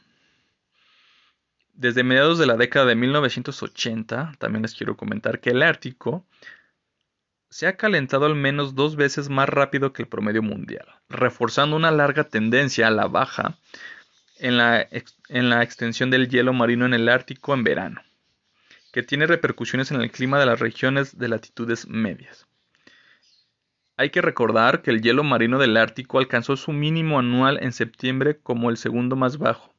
desde 1.76 2.04
mediados 2.04 2.40
de 2.40 2.48
la 2.48 2.58
década 2.58 2.88
de 2.88 2.96
1980, 2.96 4.32
también 4.40 4.64
les 4.64 4.74
quiero 4.74 4.98
comentar 4.98 5.40
que 5.40 5.52
el 5.52 5.62
Ártico 5.62 6.26
se 7.50 7.68
ha 7.68 7.78
calentado 7.78 8.26
al 8.26 8.36
menos 8.36 8.76
dos 8.76 8.96
veces 8.96 9.30
más 9.30 9.50
rápido 9.50 9.92
que 9.92 10.04
el 10.04 10.08
promedio 10.08 10.44
mundial, 10.44 10.86
reforzando 11.10 11.76
una 11.76 11.92
larga 11.92 12.26
tendencia 12.26 12.88
a 12.88 12.92
la 12.92 13.08
baja 13.08 13.58
en 14.38 14.58
la, 14.58 14.88
en 15.30 15.50
la 15.50 15.64
extensión 15.64 16.12
del 16.12 16.30
hielo 16.30 16.54
marino 16.54 16.86
en 16.86 16.94
el 16.94 17.10
Ártico 17.10 17.54
en 17.54 17.64
verano, 17.64 18.02
que 18.94 19.04
tiene 19.04 19.26
repercusiones 19.26 19.92
en 19.92 20.02
el 20.02 20.12
clima 20.12 20.40
de 20.40 20.46
las 20.46 20.60
regiones 20.60 21.18
de 21.18 21.28
latitudes 21.28 21.88
medias. 21.88 22.46
Hay 23.98 24.12
que 24.12 24.22
recordar 24.22 24.82
que 24.82 24.92
el 24.92 25.02
hielo 25.02 25.24
marino 25.24 25.60
del 25.60 25.76
Ártico 25.76 26.20
alcanzó 26.20 26.56
su 26.56 26.72
mínimo 26.72 27.20
anual 27.20 27.60
en 27.62 27.74
septiembre 27.74 28.38
como 28.38 28.70
el 28.70 28.78
segundo 28.78 29.18
más 29.18 29.38
bajo, 29.38 29.74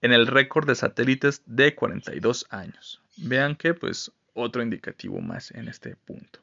en 0.00 0.12
el 0.12 0.26
récord 0.26 0.66
de 0.66 0.74
satélites 0.74 1.42
de 1.46 1.74
42 1.74 2.46
años. 2.50 3.00
Vean 3.16 3.54
que, 3.54 3.74
pues, 3.74 4.10
otro 4.34 4.62
indicativo 4.62 5.20
más 5.20 5.52
en 5.52 5.68
este 5.68 5.94
punto. 5.94 6.40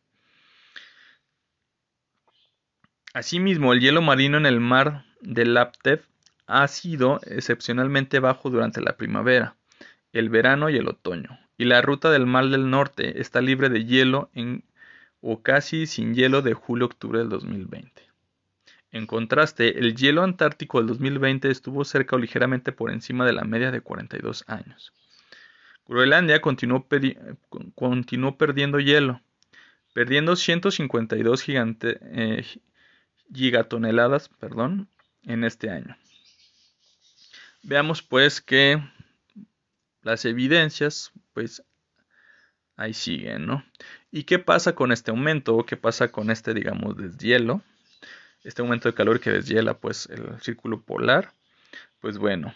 Asimismo, 3.18 3.74
el 3.74 3.80
hielo 3.80 4.04
marino 4.04 4.38
en 4.38 4.46
el 4.46 4.60
mar 4.60 5.04
de 5.22 5.44
Laptev 5.44 6.04
ha 6.46 6.68
sido 6.68 7.20
excepcionalmente 7.26 8.20
bajo 8.20 8.52
durante 8.52 8.80
la 8.80 8.96
primavera, 8.96 9.56
el 10.14 10.30
verano 10.30 10.70
y 10.70 10.78
el 10.78 10.88
otoño, 10.88 11.40
y 11.58 11.66
la 11.66 11.82
ruta 11.82 12.12
del 12.12 12.28
mar 12.28 12.50
del 12.50 12.70
norte 12.70 13.20
está 13.20 13.42
libre 13.42 13.70
de 13.70 13.86
hielo 13.86 14.30
en 14.36 14.64
o 15.20 15.42
casi 15.42 15.88
sin 15.88 16.14
hielo 16.14 16.44
de 16.44 16.54
julio-octubre 16.54 17.18
del 17.18 17.30
2020. 17.30 18.04
En 18.92 19.08
contraste, 19.08 19.80
el 19.80 19.96
hielo 19.96 20.22
antártico 20.22 20.78
del 20.78 20.86
2020 20.86 21.50
estuvo 21.50 21.86
cerca 21.86 22.18
o 22.18 22.20
ligeramente 22.20 22.72
por 22.72 22.92
encima 22.92 23.26
de 23.26 23.34
la 23.34 23.46
media 23.46 23.72
de 23.72 23.82
42 23.82 24.44
años. 24.46 24.94
Groenlandia 25.88 26.40
continuó, 26.40 26.86
perdiendo 26.88 28.80
hielo, 28.80 29.22
perdiendo 29.96 30.36
152 30.36 31.46
eh, 31.50 32.46
gigatoneladas 33.34 34.30
perdón, 34.30 34.90
en 35.24 35.44
este 35.44 35.70
año. 35.70 35.98
Veamos 37.64 38.02
pues 38.02 38.42
que 38.42 38.82
las 40.02 40.26
evidencias 40.26 41.12
pues 41.34 41.64
ahí 42.78 42.94
siguen, 42.94 43.46
¿no? 43.46 43.66
¿Y 44.12 44.24
qué 44.24 44.40
pasa 44.40 44.74
con 44.74 44.92
este 44.92 45.12
aumento? 45.12 45.66
¿Qué 45.66 45.76
pasa 45.76 46.10
con 46.12 46.32
este, 46.32 46.54
digamos, 46.54 46.96
deshielo? 46.96 47.62
Este 48.44 48.62
aumento 48.62 48.88
de 48.88 48.96
calor 48.96 49.20
que 49.20 49.32
deshiela, 49.32 49.74
pues, 49.78 50.08
el 50.08 50.40
círculo 50.40 50.82
polar. 50.82 51.34
Pues 52.00 52.18
bueno, 52.18 52.54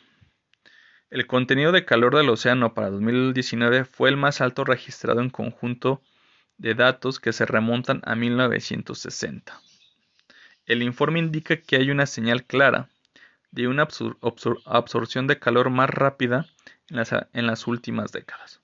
el 1.09 1.27
contenido 1.27 1.71
de 1.71 1.83
calor 1.83 2.15
del 2.15 2.29
océano 2.29 2.73
para 2.73 2.89
2019 2.89 3.83
fue 3.85 4.09
el 4.09 4.17
más 4.17 4.39
alto 4.39 4.63
registrado 4.63 5.19
en 5.19 5.29
conjunto 5.29 6.01
de 6.57 6.75
datos 6.75 7.19
que 7.19 7.33
se 7.33 7.45
remontan 7.45 8.01
a 8.05 8.15
1960. 8.15 9.59
El 10.71 10.83
informe 10.83 11.19
indica 11.19 11.57
que 11.57 11.75
hay 11.75 11.91
una 11.91 12.05
señal 12.05 12.45
clara 12.45 12.87
de 13.51 13.67
una 13.67 13.89
absorción 14.63 15.27
de 15.27 15.37
calor 15.37 15.69
más 15.69 15.89
rápida 15.89 16.45
en 16.87 17.45
las 17.45 17.67
últimas 17.67 18.13
décadas. 18.13 18.61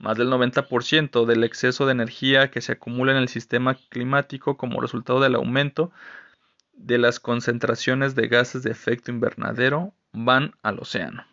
Más 0.00 0.18
del 0.18 0.28
90% 0.28 1.24
del 1.24 1.44
exceso 1.44 1.86
de 1.86 1.92
energía 1.92 2.50
que 2.50 2.60
se 2.60 2.72
acumula 2.72 3.12
en 3.12 3.18
el 3.18 3.28
sistema 3.28 3.76
climático 3.76 4.56
como 4.56 4.80
resultado 4.80 5.20
del 5.20 5.36
aumento 5.36 5.92
de 6.72 6.98
las 6.98 7.20
concentraciones 7.20 8.16
de 8.16 8.26
gases 8.26 8.64
de 8.64 8.72
efecto 8.72 9.12
invernadero 9.12 9.94
van 10.10 10.52
al 10.64 10.80
océano. 10.80 11.24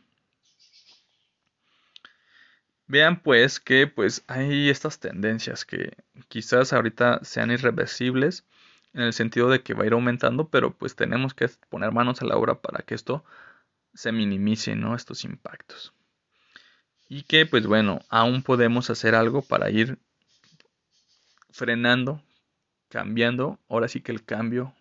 Vean 2.86 3.20
pues 3.24 3.60
que 3.60 3.88
pues 3.88 4.24
hay 4.28 4.70
estas 4.70 5.00
tendencias 5.00 5.66
que 5.66 5.98
quizás 6.28 6.72
ahorita 6.72 7.22
sean 7.24 7.50
irreversibles 7.50 8.46
en 8.94 9.02
el 9.02 9.14
sentido 9.14 9.50
de 9.50 9.62
que 9.64 9.74
va 9.74 9.84
a 9.84 9.88
ir 9.88 9.94
aumentando, 9.94 10.50
pero 10.50 10.74
pues 10.76 10.96
tenemos 10.96 11.34
que 11.34 11.50
poner 11.70 11.92
manos 11.92 12.22
a 12.22 12.26
la 12.26 12.38
obra 12.38 12.62
para 12.62 12.84
que 12.84 12.96
esto 12.96 13.24
se 13.94 14.12
minimice, 14.12 14.76
¿no? 14.76 14.96
Estos 14.96 15.24
impactos 15.24 15.94
y 17.14 17.22
que 17.24 17.46
pues 17.46 17.68
bueno, 17.68 18.00
aún 18.10 18.42
podemos 18.42 18.90
hacer 18.90 19.14
algo 19.14 19.44
para 19.44 19.70
ir 19.70 20.00
frenando, 21.52 22.24
cambiando, 22.90 23.60
ahora 23.70 23.88
sí 23.88 24.02
que 24.02 24.12
el 24.12 24.24
cambio 24.24 24.74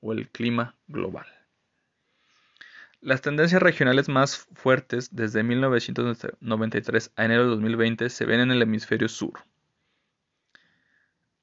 o 0.00 0.12
el 0.12 0.28
clima 0.28 0.76
global. 0.88 1.26
Las 3.00 3.22
tendencias 3.22 3.62
regionales 3.62 4.10
más 4.10 4.46
fuertes 4.52 5.16
desde 5.16 5.42
1993 5.42 7.12
a 7.16 7.24
enero 7.24 7.44
de 7.44 7.48
2020 7.48 8.10
se 8.10 8.26
ven 8.26 8.40
en 8.40 8.50
el 8.50 8.60
hemisferio 8.60 9.08
sur. 9.08 9.32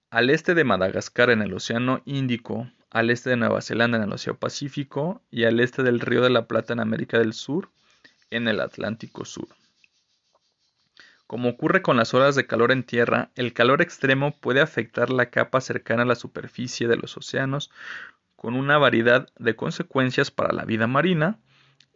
Al 0.10 0.30
este 0.30 0.54
de 0.54 0.64
Madagascar 0.64 1.32
en 1.32 1.42
el 1.42 1.54
Océano 1.54 2.02
Índico, 2.06 2.72
al 2.90 3.10
este 3.10 3.32
de 3.32 3.36
Nueva 3.36 3.62
Zelanda 3.62 3.98
en 3.98 4.06
el 4.06 4.14
Océano 4.14 4.40
Pacífico 4.40 5.22
y 5.30 5.44
al 5.44 5.60
este 5.60 5.84
del 5.84 6.00
Río 6.00 6.22
de 6.22 6.30
la 6.30 6.48
Plata 6.48 6.72
en 6.72 6.80
América 6.80 7.20
del 7.20 7.34
Sur 7.34 7.70
en 8.30 8.48
el 8.48 8.62
Atlántico 8.62 9.26
Sur. 9.26 9.50
Como 11.28 11.50
ocurre 11.50 11.82
con 11.82 11.98
las 11.98 12.14
olas 12.14 12.36
de 12.36 12.48
calor 12.48 12.72
en 12.72 12.84
tierra, 12.84 13.32
el 13.36 13.52
calor 13.52 13.82
extremo 13.82 14.32
puede 14.32 14.62
afectar 14.62 15.10
la 15.10 15.30
capa 15.30 15.60
cercana 15.60 16.04
a 16.04 16.06
la 16.06 16.16
superficie 16.16 16.88
de 16.88 16.96
los 16.96 17.18
océanos, 17.18 17.70
con 18.38 18.54
una 18.54 18.78
variedad 18.78 19.28
de 19.38 19.58
consecuencias 19.58 20.32
para 20.32 20.54
la 20.54 20.64
vida 20.64 20.88
marina 20.88 21.38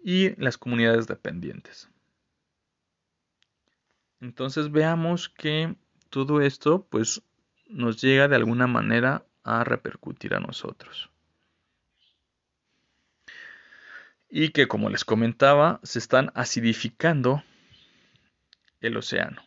y 0.04 0.36
las 0.36 0.58
comunidades 0.58 1.08
dependientes. 1.08 1.88
Entonces 4.20 4.70
veamos 4.70 5.30
que 5.30 5.76
todo 6.10 6.42
esto 6.42 6.86
pues 6.90 7.22
nos 7.72 8.02
llega 8.02 8.28
de 8.28 8.36
alguna 8.36 8.68
manera 8.68 9.26
a 9.44 9.64
repercutir 9.64 10.36
a 10.36 10.40
nosotros. 10.40 11.10
Y 14.30 14.50
que 14.50 14.68
como 14.68 14.90
les 14.90 15.04
comentaba, 15.04 15.80
se 15.84 16.00
están 16.00 16.32
acidificando 16.36 17.44
el 18.80 18.98
océano. 18.98 19.42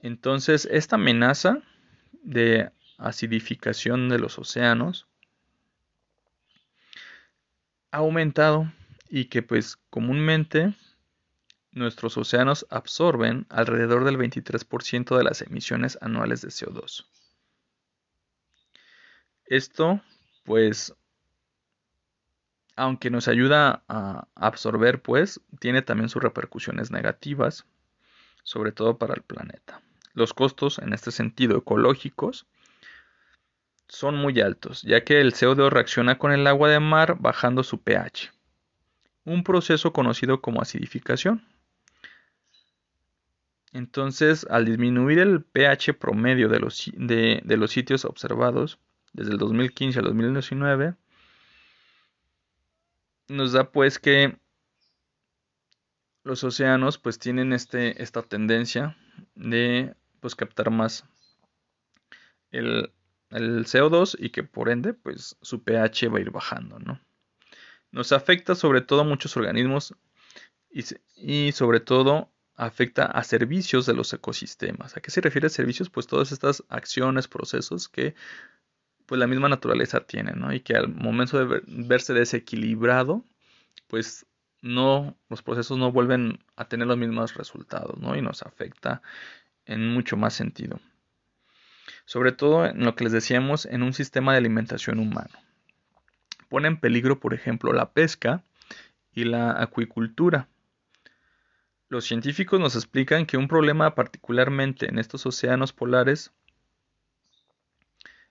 Entonces, 0.00 0.68
esta 0.70 0.96
amenaza 0.96 1.62
de 2.22 2.70
acidificación 2.98 4.08
de 4.08 4.18
los 4.18 4.38
océanos 4.38 5.06
ha 7.90 7.98
aumentado 7.98 8.72
y 9.08 9.26
que 9.26 9.42
pues 9.42 9.76
comúnmente 9.90 10.74
nuestros 11.72 12.16
océanos 12.16 12.66
absorben 12.70 13.46
alrededor 13.48 14.04
del 14.04 14.18
23% 14.18 15.16
de 15.16 15.24
las 15.24 15.42
emisiones 15.42 15.98
anuales 16.00 16.42
de 16.42 16.48
CO2. 16.48 17.06
Esto, 19.46 20.00
pues, 20.44 20.94
aunque 22.76 23.10
nos 23.10 23.28
ayuda 23.28 23.82
a 23.88 24.26
absorber, 24.34 25.02
pues, 25.02 25.40
tiene 25.58 25.82
también 25.82 26.08
sus 26.08 26.22
repercusiones 26.22 26.90
negativas, 26.90 27.66
sobre 28.42 28.72
todo 28.72 28.98
para 28.98 29.14
el 29.14 29.22
planeta. 29.22 29.82
Los 30.14 30.34
costos, 30.34 30.78
en 30.78 30.92
este 30.92 31.10
sentido, 31.10 31.58
ecológicos, 31.58 32.46
son 33.88 34.16
muy 34.16 34.40
altos, 34.40 34.82
ya 34.82 35.02
que 35.04 35.20
el 35.20 35.34
CO2 35.34 35.70
reacciona 35.70 36.16
con 36.16 36.32
el 36.32 36.46
agua 36.46 36.68
de 36.68 36.78
mar 36.80 37.16
bajando 37.18 37.64
su 37.64 37.82
pH, 37.82 38.30
un 39.24 39.42
proceso 39.42 39.92
conocido 39.92 40.40
como 40.40 40.62
acidificación. 40.62 41.44
Entonces, 43.72 44.46
al 44.50 44.64
disminuir 44.64 45.20
el 45.20 45.44
pH 45.44 45.94
promedio 45.94 46.48
de 46.48 46.58
los, 46.58 46.90
de, 46.94 47.42
los 47.44 47.70
sitios 47.70 48.04
observados 48.04 48.80
desde 49.12 49.32
el 49.32 49.38
2015 49.38 49.98
al 50.00 50.06
2019, 50.06 50.94
nos 53.28 53.52
da 53.52 53.70
pues 53.70 53.98
que 53.98 54.36
los 56.24 56.42
océanos 56.42 56.98
pues 56.98 57.18
tienen 57.18 57.52
este, 57.52 58.02
esta 58.02 58.22
tendencia 58.22 58.96
de 59.36 59.94
pues 60.18 60.34
captar 60.34 60.70
más 60.70 61.04
el, 62.50 62.92
el, 63.30 63.64
CO2 63.66 64.16
y 64.18 64.30
que 64.30 64.42
por 64.42 64.68
ende 64.68 64.94
pues 64.94 65.36
su 65.40 65.62
pH 65.62 66.08
va 66.08 66.18
a 66.18 66.20
ir 66.20 66.30
bajando, 66.30 66.80
¿no? 66.80 67.00
Nos 67.92 68.12
afecta 68.12 68.54
sobre 68.54 68.80
todo 68.80 69.00
a 69.02 69.04
muchos 69.04 69.36
organismos 69.36 69.94
y, 70.70 70.84
y 71.16 71.52
sobre 71.52 71.80
todo 71.80 72.30
afecta 72.60 73.06
a 73.06 73.24
servicios 73.24 73.86
de 73.86 73.94
los 73.94 74.12
ecosistemas. 74.12 74.94
¿A 74.94 75.00
qué 75.00 75.10
se 75.10 75.22
refiere 75.22 75.48
servicios? 75.48 75.88
Pues 75.88 76.06
todas 76.06 76.30
estas 76.30 76.62
acciones, 76.68 77.26
procesos 77.26 77.88
que 77.88 78.14
pues 79.06 79.18
la 79.18 79.26
misma 79.26 79.48
naturaleza 79.48 80.00
tiene, 80.00 80.32
¿no? 80.32 80.52
Y 80.52 80.60
que 80.60 80.76
al 80.76 80.88
momento 80.88 81.38
de 81.38 81.62
verse 81.66 82.12
desequilibrado, 82.12 83.24
pues 83.86 84.26
no, 84.60 85.16
los 85.30 85.42
procesos 85.42 85.78
no 85.78 85.90
vuelven 85.90 86.38
a 86.54 86.66
tener 86.66 86.86
los 86.86 86.98
mismos 86.98 87.34
resultados, 87.34 87.98
¿no? 87.98 88.14
Y 88.14 88.20
nos 88.20 88.42
afecta 88.42 89.00
en 89.64 89.88
mucho 89.88 90.18
más 90.18 90.34
sentido. 90.34 90.80
Sobre 92.04 92.32
todo 92.32 92.66
en 92.66 92.84
lo 92.84 92.94
que 92.94 93.04
les 93.04 93.12
decíamos 93.12 93.64
en 93.64 93.82
un 93.82 93.94
sistema 93.94 94.32
de 94.32 94.38
alimentación 94.38 94.98
humano. 94.98 95.38
Pone 96.50 96.68
en 96.68 96.78
peligro, 96.78 97.20
por 97.20 97.32
ejemplo, 97.32 97.72
la 97.72 97.92
pesca 97.92 98.44
y 99.14 99.24
la 99.24 99.62
acuicultura. 99.62 100.46
Los 101.90 102.04
científicos 102.04 102.60
nos 102.60 102.76
explican 102.76 103.26
que 103.26 103.36
un 103.36 103.48
problema 103.48 103.96
particularmente 103.96 104.88
en 104.88 105.00
estos 105.00 105.26
océanos 105.26 105.72
polares 105.72 106.32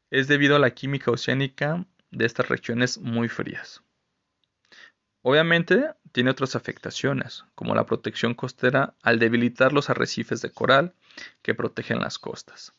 es 0.10 0.30
debido 0.30 0.56
a 0.56 0.60
la 0.60 0.70
química 0.70 1.12
oceánica 1.12 1.86
de 2.10 2.25
estas 2.25 2.48
regiones 2.48 3.00
muy 3.00 3.28
frías. 3.28 3.84
Obviamente 5.24 5.94
tiene 6.13 6.32
otras 6.32 6.56
afectaciones, 6.56 7.44
como 7.54 7.75
la 7.75 7.86
protección 7.86 8.34
costera 8.34 8.96
al 9.01 9.20
debilitar 9.20 9.74
los 9.74 9.89
arrecifes 9.89 10.42
de 10.42 10.51
coral 10.51 10.94
que 11.42 11.54
protegen 11.54 12.00
las 12.00 12.18
costas, 12.18 12.74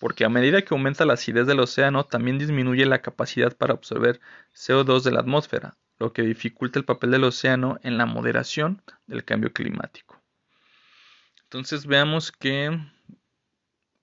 porque 0.00 0.24
a 0.24 0.28
medida 0.28 0.62
que 0.62 0.74
aumenta 0.74 1.06
la 1.06 1.12
acidez 1.12 1.46
del 1.46 1.60
océano 1.60 2.02
también 2.02 2.36
disminuye 2.36 2.84
la 2.84 3.00
capacidad 3.00 3.56
para 3.56 3.74
absorber 3.74 4.20
CO2 4.52 5.04
de 5.04 5.12
la 5.12 5.20
atmósfera, 5.20 5.76
lo 6.00 6.12
que 6.12 6.22
dificulta 6.22 6.80
el 6.80 6.84
papel 6.84 7.12
del 7.12 7.22
océano 7.22 7.78
en 7.84 7.96
la 7.96 8.06
moderación 8.06 8.82
del 9.06 9.24
cambio 9.24 9.52
climático. 9.52 10.05
Entonces 11.56 11.86
veamos 11.86 12.32
que 12.32 12.78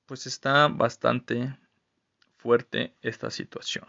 pues 0.07 0.25
está 0.25 0.69
bastante 0.69 1.55
fuerte 2.37 2.95
esta 3.03 3.29
situación. 3.29 3.85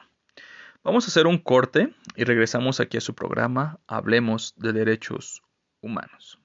Vamos 0.83 1.07
a 1.07 1.09
hacer 1.09 1.27
un 1.27 1.39
corte 1.39 1.95
y 2.15 2.25
regresamos 2.25 2.79
aquí 2.79 2.99
a 2.99 3.01
su 3.01 3.15
programa 3.15 3.81
Hablemos 3.87 4.53
de 4.59 4.75
Derechos 4.75 5.43
Humanos. 5.81 6.39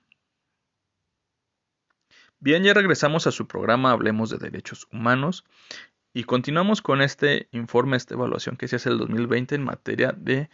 Bien, 2.39 2.63
ya 2.63 2.73
regresamos 2.73 3.27
a 3.27 3.33
su 3.33 3.49
programa 3.49 3.91
Hablemos 3.91 4.29
de 4.29 4.37
Derechos 4.37 4.87
Humanos 4.89 5.43
y 6.13 6.23
continuamos 6.23 6.81
con 6.81 7.01
este 7.01 7.49
informe, 7.51 7.97
esta 7.97 8.13
evaluación 8.13 8.55
que 8.55 8.69
se 8.69 8.77
hace 8.77 8.91
el 8.91 8.97
2020 8.97 9.55
en 9.55 9.65
materia 9.65 10.13
de 10.15 10.49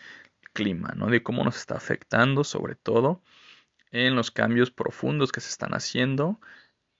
clima, 0.51 0.93
¿no? 0.95 1.11
de 1.11 1.21
cómo 1.21 1.43
nos 1.43 1.57
está 1.57 1.75
afectando 1.75 2.43
sobre 2.43 2.73
todo 2.73 3.21
en 4.03 4.13
los 4.15 4.29
cambios 4.29 4.71
profundos 4.71 5.31
que 5.31 5.39
se 5.39 5.49
están 5.49 5.73
haciendo 5.73 6.41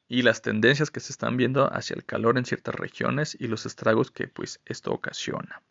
y 0.08 0.22
las 0.22 0.42
tendencias 0.42 0.92
que 0.92 1.02
se 1.02 1.12
están 1.12 1.36
viendo 1.36 1.72
hacia 1.74 1.94
el 1.94 2.06
calor 2.06 2.38
en 2.38 2.46
ciertas 2.46 2.74
regiones 2.74 3.36
y 3.38 3.48
los 3.48 3.66
estragos 3.66 4.12
que 4.12 4.30
pues 4.30 4.62
esto 4.66 4.92
ocasiona. 4.92 5.62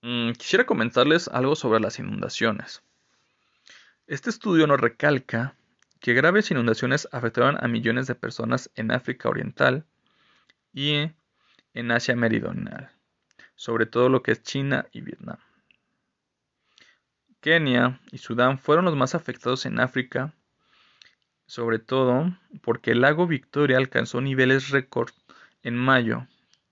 Mm, 0.00 0.32
quisiera 0.32 0.66
comentarles 0.66 1.28
algo 1.28 1.54
sobre 1.54 1.78
las 1.78 2.00
inundaciones. 2.00 2.82
Este 4.08 4.28
estudio 4.28 4.66
nos 4.66 4.80
recalca 4.80 5.54
que 6.00 6.14
graves 6.14 6.50
inundaciones 6.50 7.08
afectaron 7.12 7.64
a 7.64 7.68
millones 7.68 8.08
de 8.08 8.16
personas 8.16 8.72
en 8.74 8.90
África 8.90 9.28
Oriental 9.28 9.86
y 10.72 11.12
en 11.74 11.90
Asia 11.92 12.16
Meridional, 12.16 12.90
sobre 13.54 13.86
todo 13.86 14.08
lo 14.08 14.20
que 14.24 14.32
es 14.32 14.42
China 14.42 14.86
y 14.90 15.02
Vietnam. 15.02 15.38
Kenia 17.42 18.00
y 18.12 18.18
Sudán 18.18 18.56
fueron 18.56 18.84
los 18.84 18.94
más 18.94 19.16
afectados 19.16 19.66
en 19.66 19.80
África, 19.80 20.32
sobre 21.44 21.80
todo 21.80 22.34
porque 22.62 22.92
el 22.92 23.00
lago 23.00 23.26
Victoria 23.26 23.78
alcanzó 23.78 24.20
niveles 24.20 24.70
récord 24.70 25.10
en 25.64 25.76
mayo 25.76 26.28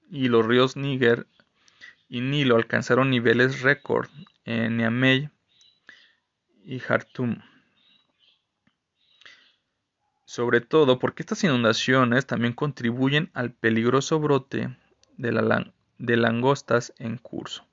y 0.09 0.29
los 0.29 0.47
ríos 0.47 0.77
Níger 0.77 1.27
y 2.09 2.21
Nilo 2.21 2.55
alcanzaron 2.55 3.11
niveles 3.11 3.63
récord 3.63 4.09
en 4.45 4.77
Niamey 4.77 5.29
y 6.65 6.79
Khartoum. 6.79 7.43
Sobre 10.25 10.61
todo 10.61 11.01
porque 11.01 11.25
estas 11.25 11.43
inundaciones 11.43 12.27
también 12.27 12.53
contribuyen 12.53 13.31
al 13.35 13.53
peligroso 13.53 14.21
brote 14.21 14.77
de, 15.17 15.73
de 15.99 16.17
langostas 16.17 16.95
en 16.99 17.17
curso. 17.17 17.70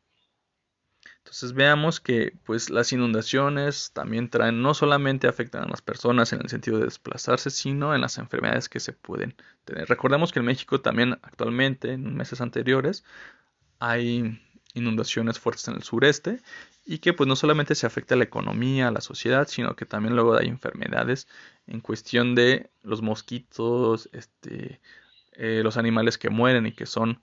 Entonces 1.27 1.51
veamos 1.51 1.99
que 1.99 2.33
pues 2.45 2.69
las 2.69 2.93
inundaciones 2.93 3.91
también 3.93 4.29
traen 4.29 4.61
no 4.61 4.73
solamente 4.73 5.27
afectan 5.27 5.65
a 5.65 5.67
las 5.67 5.81
personas 5.81 6.31
en 6.31 6.39
el 6.39 6.47
sentido 6.47 6.77
de 6.77 6.85
desplazarse, 6.85 7.49
sino 7.49 7.93
en 7.93 7.99
las 7.99 8.17
enfermedades 8.17 8.69
que 8.69 8.79
se 8.79 8.93
pueden 8.93 9.35
tener. 9.65 9.89
Recordemos 9.89 10.31
que 10.31 10.39
en 10.39 10.45
México 10.45 10.79
también 10.79 11.19
actualmente, 11.23 11.91
en 11.91 12.15
meses 12.15 12.39
anteriores, 12.39 13.03
hay 13.79 14.41
inundaciones 14.73 15.37
fuertes 15.37 15.67
en 15.67 15.75
el 15.75 15.83
sureste 15.83 16.41
y 16.85 16.99
que 16.99 17.11
pues 17.11 17.27
no 17.27 17.35
solamente 17.35 17.75
se 17.75 17.85
afecta 17.85 18.15
a 18.15 18.17
la 18.17 18.23
economía, 18.23 18.87
a 18.87 18.91
la 18.91 19.01
sociedad, 19.01 19.49
sino 19.49 19.75
que 19.75 19.85
también 19.85 20.15
luego 20.15 20.37
hay 20.37 20.47
enfermedades 20.47 21.27
en 21.65 21.81
cuestión 21.81 22.35
de 22.35 22.69
los 22.83 23.01
mosquitos, 23.01 24.07
este, 24.13 24.79
eh, 25.33 25.59
los 25.61 25.75
animales 25.75 26.17
que 26.17 26.29
mueren 26.29 26.67
y 26.67 26.71
que 26.71 26.85
son 26.85 27.19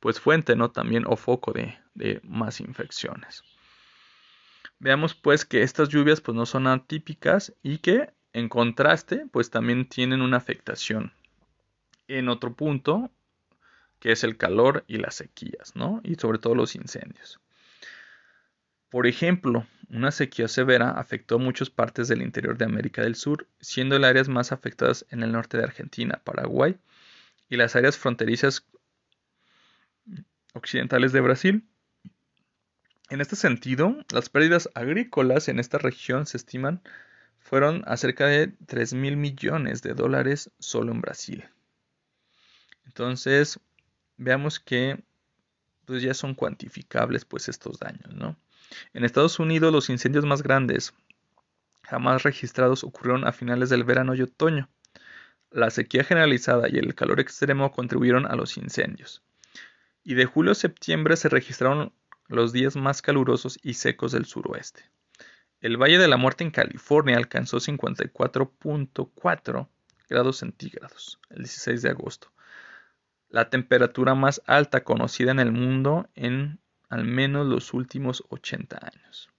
pues 0.00 0.18
fuente, 0.18 0.56
¿no? 0.56 0.72
También 0.72 1.04
o 1.06 1.14
foco 1.14 1.52
de, 1.52 1.78
de 1.94 2.20
más 2.22 2.60
infecciones. 2.60 3.42
Veamos 4.78 5.14
pues 5.14 5.44
que 5.44 5.62
estas 5.62 5.88
lluvias 5.88 6.20
pues 6.20 6.36
no 6.36 6.46
son 6.46 6.66
atípicas 6.66 7.54
y 7.62 7.78
que 7.78 8.12
en 8.32 8.48
contraste 8.48 9.26
pues 9.30 9.50
también 9.50 9.88
tienen 9.88 10.20
una 10.20 10.36
afectación. 10.36 11.12
En 12.08 12.28
otro 12.28 12.54
punto, 12.54 13.10
que 13.98 14.12
es 14.12 14.24
el 14.24 14.36
calor 14.36 14.84
y 14.86 14.98
las 14.98 15.14
sequías, 15.14 15.74
¿no? 15.74 16.00
Y 16.04 16.16
sobre 16.16 16.38
todo 16.38 16.54
los 16.54 16.74
incendios. 16.74 17.40
Por 18.90 19.06
ejemplo, 19.06 19.66
una 19.88 20.10
sequía 20.10 20.48
severa 20.48 20.90
afectó 20.90 21.38
muchas 21.38 21.70
partes 21.70 22.08
del 22.08 22.22
interior 22.22 22.58
de 22.58 22.64
América 22.64 23.02
del 23.02 23.14
Sur, 23.14 23.48
siendo 23.60 23.98
las 23.98 24.10
áreas 24.10 24.28
más 24.28 24.52
afectadas 24.52 25.06
en 25.10 25.22
el 25.22 25.32
norte 25.32 25.56
de 25.56 25.64
Argentina, 25.64 26.20
Paraguay 26.22 26.76
y 27.48 27.56
las 27.56 27.74
áreas 27.76 27.96
fronterizas 27.96 28.66
occidentales 30.52 31.12
de 31.12 31.20
Brasil. 31.20 31.68
En 33.10 33.20
este 33.20 33.36
sentido, 33.36 33.96
las 34.10 34.28
pérdidas 34.28 34.68
agrícolas 34.74 35.48
en 35.48 35.58
esta 35.58 35.78
región 35.78 36.26
se 36.26 36.36
estiman 36.36 36.82
fueron 37.38 37.82
a 37.86 37.96
cerca 37.96 38.26
de 38.26 38.48
3 38.66 38.94
mil 38.94 39.16
millones 39.16 39.82
de 39.82 39.92
dólares 39.92 40.50
solo 40.58 40.92
en 40.92 41.02
Brasil. 41.02 41.44
Entonces, 42.86 43.60
veamos 44.16 44.58
que 44.58 45.02
pues 45.84 46.02
ya 46.02 46.14
son 46.14 46.34
cuantificables 46.34 47.26
pues 47.26 47.48
estos 47.48 47.78
daños, 47.78 48.14
¿no? 48.14 48.36
En 48.94 49.04
Estados 49.04 49.38
Unidos 49.38 49.72
los 49.72 49.90
incendios 49.90 50.24
más 50.24 50.42
grandes 50.42 50.94
jamás 51.82 52.22
registrados 52.22 52.82
ocurrieron 52.82 53.26
a 53.26 53.32
finales 53.32 53.68
del 53.68 53.84
verano 53.84 54.14
y 54.14 54.22
otoño. 54.22 54.68
La 55.50 55.70
sequía 55.70 56.02
generalizada 56.02 56.68
y 56.68 56.78
el 56.78 56.94
calor 56.94 57.20
extremo 57.20 57.70
contribuyeron 57.70 58.26
a 58.26 58.34
los 58.34 58.56
incendios. 58.56 59.22
Y 60.02 60.14
de 60.14 60.24
julio 60.24 60.52
a 60.52 60.56
septiembre 60.56 61.16
se 61.16 61.28
registraron 61.28 61.92
los 62.28 62.52
días 62.52 62.76
más 62.76 63.02
calurosos 63.02 63.58
y 63.62 63.74
secos 63.74 64.12
del 64.12 64.26
suroeste. 64.26 64.84
El 65.60 65.76
Valle 65.76 65.98
de 65.98 66.08
la 66.08 66.16
Muerte 66.16 66.44
en 66.44 66.50
California 66.50 67.16
alcanzó 67.16 67.58
54.4 67.58 69.68
grados 70.08 70.36
centígrados 70.36 71.18
el 71.30 71.38
16 71.38 71.82
de 71.82 71.90
agosto, 71.90 72.30
la 73.28 73.50
temperatura 73.50 74.14
más 74.14 74.42
alta 74.46 74.84
conocida 74.84 75.30
en 75.30 75.40
el 75.40 75.52
mundo 75.52 76.08
en 76.14 76.60
al 76.88 77.04
menos 77.04 77.46
los 77.46 77.74
últimos 77.74 78.24
80 78.28 78.78
años. 78.80 79.30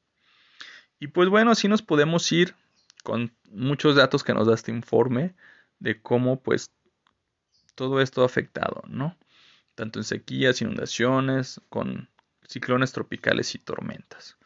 Y 1.00 1.08
pues 1.08 1.30
bueno, 1.30 1.52
así 1.52 1.68
nos 1.68 1.82
podemos 1.82 2.32
ir 2.32 2.56
con 3.04 3.36
muchos 3.52 3.96
datos 3.96 4.24
que 4.24 4.34
nos 4.34 4.48
da 4.48 4.56
este 4.56 4.72
informe 4.72 5.36
de 5.80 6.02
cómo 6.02 6.42
pues 6.42 6.72
todo 7.76 8.02
esto 8.02 8.24
ha 8.24 8.26
afectado, 8.26 8.84
¿no? 8.88 9.18
Tanto 9.76 10.00
en 10.00 10.06
sequías, 10.06 10.62
inundaciones, 10.62 11.62
con 11.70 12.10
ciclones 12.48 12.92
tropicales 12.92 13.56
y 13.56 13.60
tormentas. 13.60 14.38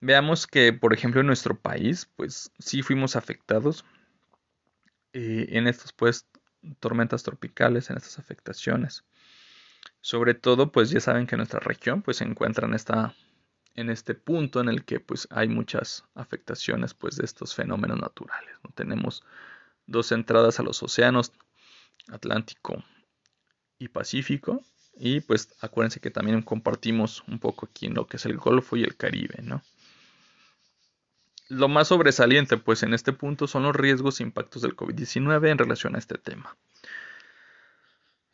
Veamos 0.00 0.46
que, 0.46 0.72
por 0.72 0.92
ejemplo, 0.92 1.20
en 1.20 1.26
nuestro 1.26 1.58
país, 1.58 2.10
pues 2.16 2.52
sí 2.58 2.82
fuimos 2.82 3.16
afectados 3.16 3.84
eh, 5.12 5.46
en 5.50 5.66
estas 5.66 5.92
pues 5.92 6.26
tormentas 6.80 7.22
tropicales, 7.22 7.90
en 7.90 7.96
estas 7.96 8.18
afectaciones. 8.18 9.04
Sobre 10.00 10.34
todo, 10.34 10.72
pues 10.72 10.90
ya 10.90 11.00
saben 11.00 11.26
que 11.26 11.36
nuestra 11.36 11.60
región 11.60 12.02
pues 12.02 12.18
se 12.18 12.24
encuentra 12.24 12.66
en 12.66 12.74
esta 12.74 13.14
en 13.76 13.90
este 13.90 14.14
punto 14.14 14.60
en 14.60 14.68
el 14.68 14.84
que 14.84 15.00
pues 15.00 15.26
hay 15.30 15.48
muchas 15.48 16.04
afectaciones 16.14 16.94
pues 16.94 17.16
de 17.16 17.24
estos 17.24 17.54
fenómenos 17.54 17.98
naturales. 17.98 18.56
¿no? 18.62 18.70
Tenemos 18.74 19.24
dos 19.86 20.12
entradas 20.12 20.60
a 20.60 20.62
los 20.62 20.82
océanos 20.82 21.32
Atlántico 22.08 22.84
y 23.78 23.88
Pacífico 23.88 24.62
y 24.96 25.20
pues 25.20 25.54
acuérdense 25.60 26.00
que 26.00 26.10
también 26.10 26.42
compartimos 26.42 27.24
un 27.28 27.38
poco 27.38 27.66
aquí 27.66 27.86
en 27.86 27.94
lo 27.94 28.06
que 28.06 28.16
es 28.16 28.26
el 28.26 28.36
Golfo 28.36 28.76
y 28.76 28.82
el 28.84 28.96
Caribe, 28.96 29.42
¿no? 29.42 29.62
Lo 31.48 31.68
más 31.68 31.88
sobresaliente 31.88 32.56
pues 32.56 32.82
en 32.82 32.94
este 32.94 33.12
punto 33.12 33.46
son 33.46 33.64
los 33.64 33.76
riesgos 33.76 34.20
e 34.20 34.22
impactos 34.22 34.62
del 34.62 34.76
COVID-19 34.76 35.50
en 35.50 35.58
relación 35.58 35.94
a 35.94 35.98
este 35.98 36.18
tema 36.18 36.56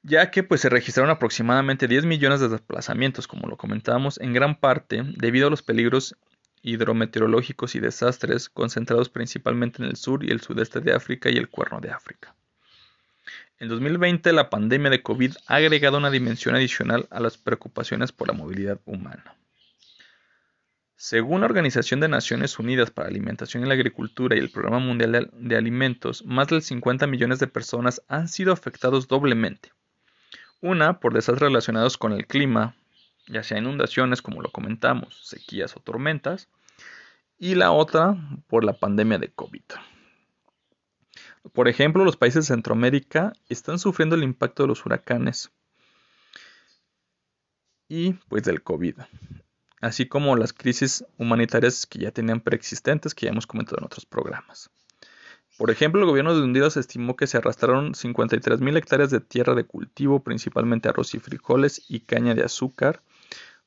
ya 0.03 0.31
que 0.31 0.43
pues 0.43 0.61
se 0.63 0.69
registraron 0.69 1.11
aproximadamente 1.11 1.87
10 1.87 2.07
millones 2.07 2.41
de 2.41 2.49
desplazamientos, 2.49 3.27
como 3.27 3.49
lo 3.49 3.57
comentábamos, 3.57 4.19
en 4.21 4.33
gran 4.33 4.59
parte 4.59 5.03
debido 5.17 5.49
a 5.49 5.51
los 5.51 5.63
peligros 5.63 6.17
hidrometeorológicos 6.63 7.75
y 7.75 7.81
desastres 7.81 8.49
concentrados 8.49 9.09
principalmente 9.09 9.83
en 9.83 9.89
el 9.89 9.97
sur 9.97 10.25
y 10.25 10.31
el 10.31 10.41
sudeste 10.41 10.81
de 10.81 10.93
África 10.93 11.31
y 11.31 11.37
el 11.37 11.49
Cuerno 11.49 11.81
de 11.81 11.91
África. 11.91 12.35
En 13.61 13.69
2020 13.69 14.33
la 14.33 14.49
pandemia 14.49 14.91
de 14.91 15.03
COVID 15.03 15.35
ha 15.47 15.57
agregado 15.57 15.99
una 15.99 16.11
dimensión 16.11 16.55
adicional 16.55 17.07
a 17.11 17.21
las 17.21 17.37
preocupaciones 17.37 18.11
por 18.11 18.27
la 18.27 18.35
movilidad 18.35 18.81
humana. 18.87 19.37
Según 20.97 21.43
la 21.43 21.47
Organización 21.47 22.01
de 22.01 22.09
Naciones 22.09 22.59
Unidas 22.59 22.91
para 22.91 23.09
la 23.09 23.11
Alimentación 23.11 23.63
y 23.63 23.67
la 23.67 23.75
Agricultura 23.75 24.35
y 24.35 24.39
el 24.39 24.51
Programa 24.51 24.79
Mundial 24.79 25.31
de 25.33 25.57
Alimentos, 25.57 26.25
más 26.25 26.49
de 26.49 26.63
50 26.63 27.07
millones 27.07 27.39
de 27.39 27.49
personas 27.49 28.03
han 28.09 28.29
sido 28.29 28.53
afectados 28.53 29.09
doblemente 29.09 29.73
una 30.63 30.99
por 31.01 31.13
desastres 31.13 31.49
relacionados 31.49 31.97
con 31.97 32.13
el 32.13 32.27
clima, 32.27 32.75
ya 33.29 33.43
sea 33.43 33.59
inundaciones, 33.59 34.23
como 34.23 34.43
lo 34.43 34.51
comentamos, 34.51 35.21
sequías 35.23 35.77
o 35.77 35.81
tormentas, 35.81 36.49
y 37.39 37.55
la 37.55 37.73
otra 37.73 38.17
por 38.49 38.65
la 38.65 38.75
pandemia 38.75 39.19
de 39.19 39.31
COVID. 39.31 39.63
Por 41.53 41.69
ejemplo, 41.69 42.05
los 42.05 42.17
países 42.17 42.47
de 42.47 42.55
Centroamérica 42.55 43.33
están 43.49 43.79
sufriendo 43.79 44.15
el 44.15 44.23
impacto 44.23 44.63
de 44.63 44.69
los 44.69 44.85
huracanes 44.85 45.51
y 47.89 48.13
pues 48.29 48.45
del 48.45 48.63
COVID, 48.63 48.97
así 49.81 50.07
como 50.07 50.37
las 50.37 50.53
crisis 50.53 51.05
humanitarias 51.19 51.87
que 51.87 51.99
ya 52.01 52.13
tenían 52.13 52.41
preexistentes 52.41 53.15
que 53.15 53.27
ya 53.27 53.33
hemos 53.33 53.47
comentado 53.47 53.79
en 53.79 53.87
otros 53.87 54.07
programas. 54.07 54.71
Por 55.59 55.71
ejemplo, 55.71 56.01
el 56.01 56.07
gobierno 56.07 56.35
de 56.35 56.43
Honduras 56.43 56.77
estimó 56.77 57.17
que 57.17 57.27
se 57.27 57.37
arrastraron 57.37 57.93
53.000 57.93 58.79
hectáreas 58.79 59.11
de 59.11 59.21
tierra 59.21 59.55
de 59.55 59.65
cultivo, 59.65 60.23
principalmente 60.23 60.89
arroz 60.89 61.15
y 61.15 61.19
frijoles 61.19 61.85
y 61.89 62.01
caña 62.01 62.35
de 62.35 62.45
azúcar, 62.45 63.03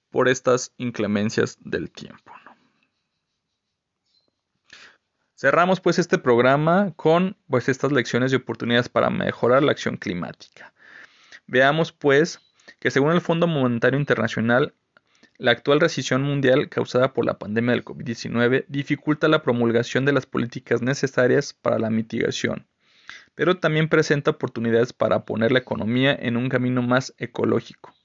por 0.10 0.30
estas 0.30 0.74
inclemencias 0.78 1.58
del 1.62 1.92
tiempo. 1.92 2.32
Cerramos 5.36 5.82
pues 5.82 6.00
este 6.00 6.18
programa 6.18 6.94
con 6.96 7.36
pues 7.50 7.68
estas 7.68 7.92
lecciones 7.92 8.32
y 8.32 8.36
oportunidades 8.36 8.90
para 8.90 9.10
mejorar 9.10 9.64
la 9.64 9.72
acción 9.72 9.98
climática. 9.98 10.74
Veamos 11.48 11.92
pues 11.92 12.40
que 12.80 12.92
según 12.92 13.12
el 13.12 13.22
Fondo 13.22 13.48
Monetario 13.48 14.00
Internacional 14.00 14.74
la 15.40 15.52
actual 15.52 15.80
recesión 15.80 16.22
mundial 16.22 16.70
causada 16.70 17.14
por 17.14 17.26
la 17.26 17.40
pandemia 17.40 17.72
del 17.72 17.84
COVID-19 17.84 18.66
dificulta 18.68 19.28
la 19.28 19.42
promulgación 19.42 20.06
de 20.06 20.14
las 20.14 20.28
políticas 20.28 20.84
necesarias 20.84 21.54
para 21.54 21.80
la 21.80 21.90
mitigación, 21.90 22.68
pero 23.34 23.58
también 23.58 23.90
presenta 23.90 24.32
oportunidades 24.32 24.94
para 24.94 25.26
poner 25.26 25.52
la 25.52 25.60
economía 25.60 26.16
en 26.18 26.38
un 26.38 26.50
camino 26.50 26.84
más 26.84 27.16
ecológico, 27.18 27.96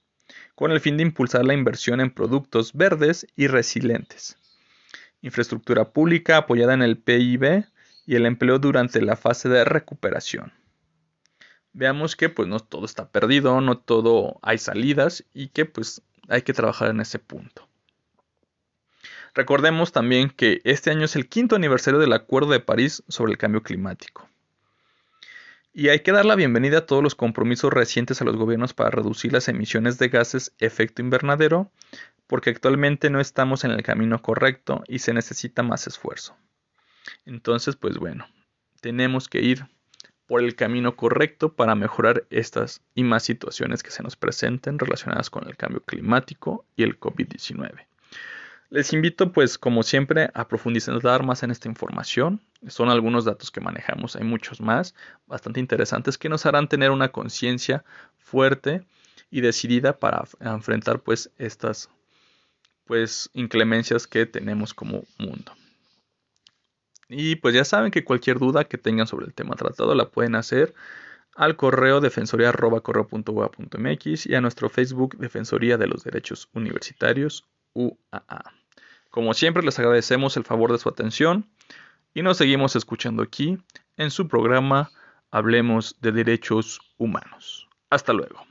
con 0.55 0.73
el 0.73 0.81
fin 0.81 0.97
de 0.97 1.03
impulsar 1.03 1.45
la 1.45 1.53
inversión 1.53 2.01
en 2.01 2.11
productos 2.11 2.73
verdes 2.73 3.27
y 3.37 3.47
resilientes, 3.47 4.38
infraestructura 5.23 5.93
pública 5.93 6.37
apoyada 6.39 6.75
en 6.75 6.83
el 6.83 6.99
PIB 6.99 7.65
y 8.07 8.15
el 8.15 8.27
empleo 8.27 8.59
durante 8.59 9.03
la 9.03 9.17
fase 9.17 9.49
de 9.49 9.65
recuperación. 9.65 10.53
Veamos 11.73 12.17
que 12.17 12.29
pues 12.29 12.49
no 12.49 12.61
todo 12.61 12.85
está 12.85 13.11
perdido, 13.11 13.61
no 13.61 13.79
todo 13.79 14.39
hay 14.43 14.59
salidas 14.59 15.25
y 15.35 15.49
que 15.49 15.65
pues 15.65 16.03
hay 16.29 16.43
que 16.43 16.53
trabajar 16.53 16.91
en 16.91 17.01
ese 17.01 17.19
punto. 17.19 17.69
Recordemos 19.35 19.93
también 19.93 20.31
que 20.31 20.61
este 20.65 20.91
año 20.91 21.05
es 21.05 21.15
el 21.15 21.29
quinto 21.29 21.55
aniversario 21.57 22.01
del 22.01 22.13
Acuerdo 22.13 22.51
de 22.51 22.61
París 22.61 23.05
sobre 23.09 23.33
el 23.33 23.39
Cambio 23.39 23.63
Climático. 23.63 24.29
Y 25.73 25.91
hay 25.91 26.01
que 26.01 26.13
dar 26.13 26.25
la 26.25 26.35
bienvenida 26.35 26.79
a 26.79 26.87
todos 26.87 27.03
los 27.05 27.15
compromisos 27.15 27.73
recientes 27.73 28.21
a 28.21 28.25
los 28.25 28.37
gobiernos 28.37 28.75
para 28.75 28.91
reducir 28.91 29.33
las 29.33 29.49
emisiones 29.49 29.99
de 29.99 30.09
gases 30.09 30.53
efecto 30.59 31.03
invernadero, 31.03 31.71
porque 32.29 32.51
actualmente 32.51 33.11
no 33.11 33.19
estamos 33.19 33.65
en 33.65 33.73
el 33.73 33.83
camino 33.83 34.23
correcto 34.23 34.85
y 34.87 35.01
se 35.01 35.13
necesita 35.13 35.65
más 35.65 35.89
esfuerzo. 35.89 36.37
Entonces, 37.27 37.75
pues 37.75 37.99
bueno, 37.99 38.27
tenemos 38.81 39.29
que 39.29 39.41
ir 39.41 39.67
por 40.27 40.45
el 40.45 40.55
camino 40.55 40.95
correcto 40.95 41.55
para 41.55 41.75
mejorar 41.75 42.27
estas 42.31 42.83
y 42.95 43.03
más 43.03 43.25
situaciones 43.25 43.83
que 43.83 43.91
se 43.91 44.03
nos 44.03 44.15
presenten 44.15 44.79
relacionadas 44.79 45.31
con 45.31 45.49
el 45.49 45.57
cambio 45.57 45.83
climático 45.83 46.67
y 46.77 46.83
el 46.83 47.01
COVID-19. 47.01 47.87
Les 48.69 48.93
invito 48.93 49.33
pues 49.33 49.57
como 49.57 49.83
siempre 49.83 50.31
a 50.35 50.47
profundizar 50.47 51.23
más 51.23 51.43
en 51.43 51.51
esta 51.51 51.69
información. 51.69 52.43
Son 52.67 52.91
algunos 52.91 53.25
datos 53.25 53.51
que 53.51 53.63
manejamos, 53.63 54.17
hay 54.17 54.25
muchos 54.25 54.61
más, 54.61 54.95
bastante 55.27 55.61
interesantes 55.61 56.19
que 56.19 56.29
nos 56.29 56.45
harán 56.45 56.69
tener 56.69 56.91
una 56.91 57.09
conciencia 57.09 57.83
fuerte 58.19 58.85
y 59.31 59.41
decidida 59.41 59.99
para 59.99 60.25
enfrentar 60.41 61.01
pues 61.01 61.31
estas 61.39 61.89
pues 62.89 63.31
inclemencias 63.35 64.09
que 64.09 64.27
tenemos 64.27 64.75
como 64.75 65.05
mundo. 65.19 65.53
Y 67.09 67.37
pues 67.37 67.55
ya 67.55 67.65
saben 67.65 67.93
que 67.93 68.03
cualquier 68.03 68.39
duda 68.39 68.65
que 68.65 68.79
tengan 68.79 69.07
sobre 69.07 69.27
el 69.27 69.35
tema 69.35 69.55
tratado 69.55 69.95
la 69.95 70.09
pueden 70.09 70.35
hacer 70.35 70.75
al 71.37 71.57
correo 71.57 72.01
defensoría.correo.ua.mx 72.01 74.27
y 74.27 74.35
a 74.35 74.41
nuestro 74.41 74.71
Facebook 74.71 75.17
Defensoría 75.19 75.77
de 75.77 75.87
los 75.87 76.03
Derechos 76.03 76.49
Universitarios 76.53 77.47
UAA. 77.75 78.55
Como 79.11 79.35
siempre 79.35 79.63
les 79.63 79.79
agradecemos 79.79 80.37
el 80.37 80.43
favor 80.45 80.73
de 80.73 80.79
su 80.79 80.89
atención 80.89 81.49
y 82.15 82.23
nos 82.23 82.39
seguimos 82.39 82.75
escuchando 82.75 83.23
aquí 83.23 83.59
en 83.97 84.11
su 84.11 84.27
programa 84.27 84.91
Hablemos 85.31 86.01
de 86.01 86.11
Derechos 86.13 86.81
Humanos. 86.97 87.69
Hasta 87.91 88.13
luego. 88.13 88.48